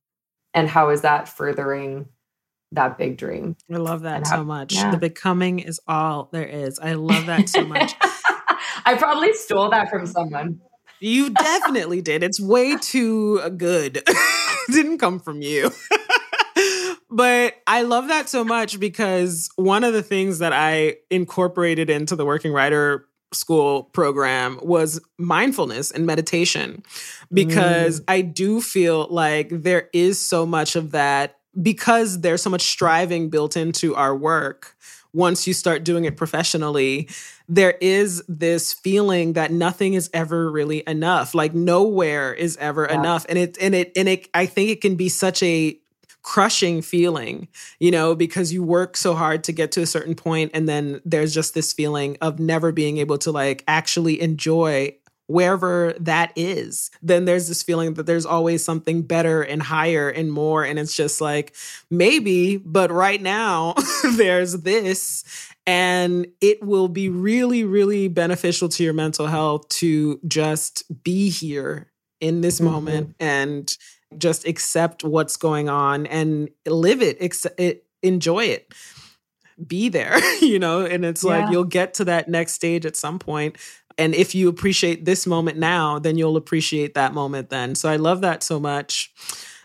[0.54, 2.08] And how is that furthering
[2.72, 3.56] that big dream?
[3.72, 4.74] I love that so much.
[4.74, 4.92] yeah.
[4.92, 6.80] the becoming is all there is.
[6.80, 7.96] I love that so much.
[8.86, 10.62] I probably stole that from someone.
[11.00, 12.24] You definitely did.
[12.24, 14.02] It's way too uh, good
[14.72, 15.72] didn't come from you.
[17.10, 22.16] but I love that so much because one of the things that I incorporated into
[22.16, 26.84] the Werking Writer School program was mindfulness and meditation
[27.32, 28.04] because mm.
[28.08, 33.30] I do feel like there is so much of that because there's so much striving
[33.30, 34.76] built into our work
[35.14, 37.10] once you start doing it professionally,
[37.48, 41.34] there is this feeling that nothing is ever really enough.
[41.34, 43.00] Like nowhere is ever yeah.
[43.00, 43.26] enough.
[43.30, 45.80] And it and it and it I think it can be such a
[46.28, 47.48] crushing feeling,
[47.80, 51.00] you know, because you work so hard to get to a certain point and then
[51.06, 54.94] there's just this feeling of never being able to like actually enjoy
[55.28, 60.32] wherever that is, then there's this feeling that there's always something better and higher and
[60.32, 60.64] more.
[60.64, 61.54] And it's just like,
[61.90, 63.76] maybe, but right now
[64.16, 65.24] there's this.
[65.66, 71.92] And it will be really, really beneficial to your mental health to just be here
[72.22, 72.72] in this mm-hmm.
[72.72, 73.78] moment and
[74.18, 78.74] just accept what's going on and live it, ex- it enjoy it
[79.66, 80.86] be there, you know?
[80.86, 81.40] And it's yeah.
[81.40, 83.58] like you'll get to that next stage at some point
[83.98, 87.76] and if you appreciate this moment now, then you'll appreciate that moment then.
[87.76, 89.12] So I love that so much.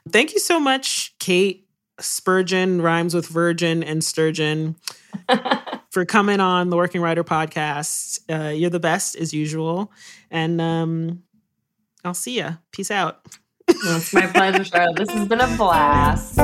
[0.08, 1.68] Thank you so much, Kate
[2.00, 4.76] Spurgeon, rhymes with virgin and sturgeon,
[5.90, 8.20] for coming on the Werking Writer podcast.
[8.28, 9.92] Uh, you're the best as usual.
[10.30, 11.22] And um,
[12.04, 12.58] I'll see you.
[12.72, 13.20] Peace out.
[13.68, 14.96] it's my pleasure, Charla.
[14.96, 16.38] This has been a blast.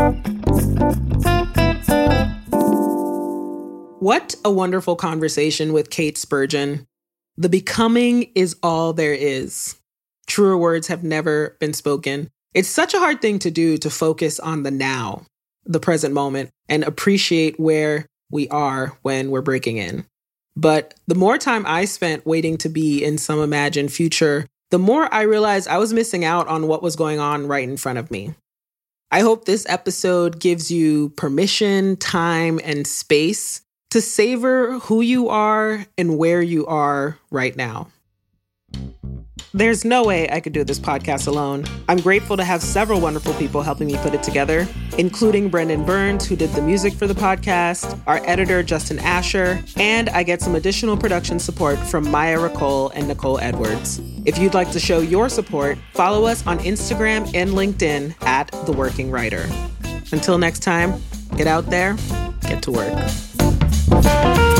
[4.00, 6.86] What a wonderful conversation with Kate Spurgeon.
[7.38, 9.76] The becoming is all there is.
[10.26, 12.30] Truer words have never been spoken.
[12.52, 15.24] It's such a hard thing to do to focus on the now,
[15.64, 20.04] the present moment, and appreciate where we are when we're breaking in.
[20.56, 25.08] But the more time I spent waiting to be in some imagined future, the more
[25.14, 28.10] I realized I was missing out on what was going on right in front of
[28.10, 28.34] me.
[29.12, 35.86] I hope this episode gives you permission, time, and space to savor who you are
[35.96, 37.88] and where you are right now.
[39.54, 41.64] There's no way I could do this podcast alone.
[41.88, 44.68] I'm grateful to have several wonderful people helping me put it together,
[44.98, 50.10] including Brendan Burns, who did the music for the podcast, our editor, Justin Asher, and
[50.10, 54.02] I get some additional production support from Maya Ricole and Nicole Edwards.
[54.26, 58.72] If you'd like to show your support, follow us on Instagram and LinkedIn at The
[58.72, 59.48] Werking Writer.
[60.12, 61.02] Until next time,
[61.36, 61.96] get out there,
[62.42, 63.27] get to work.
[63.90, 64.57] Bye.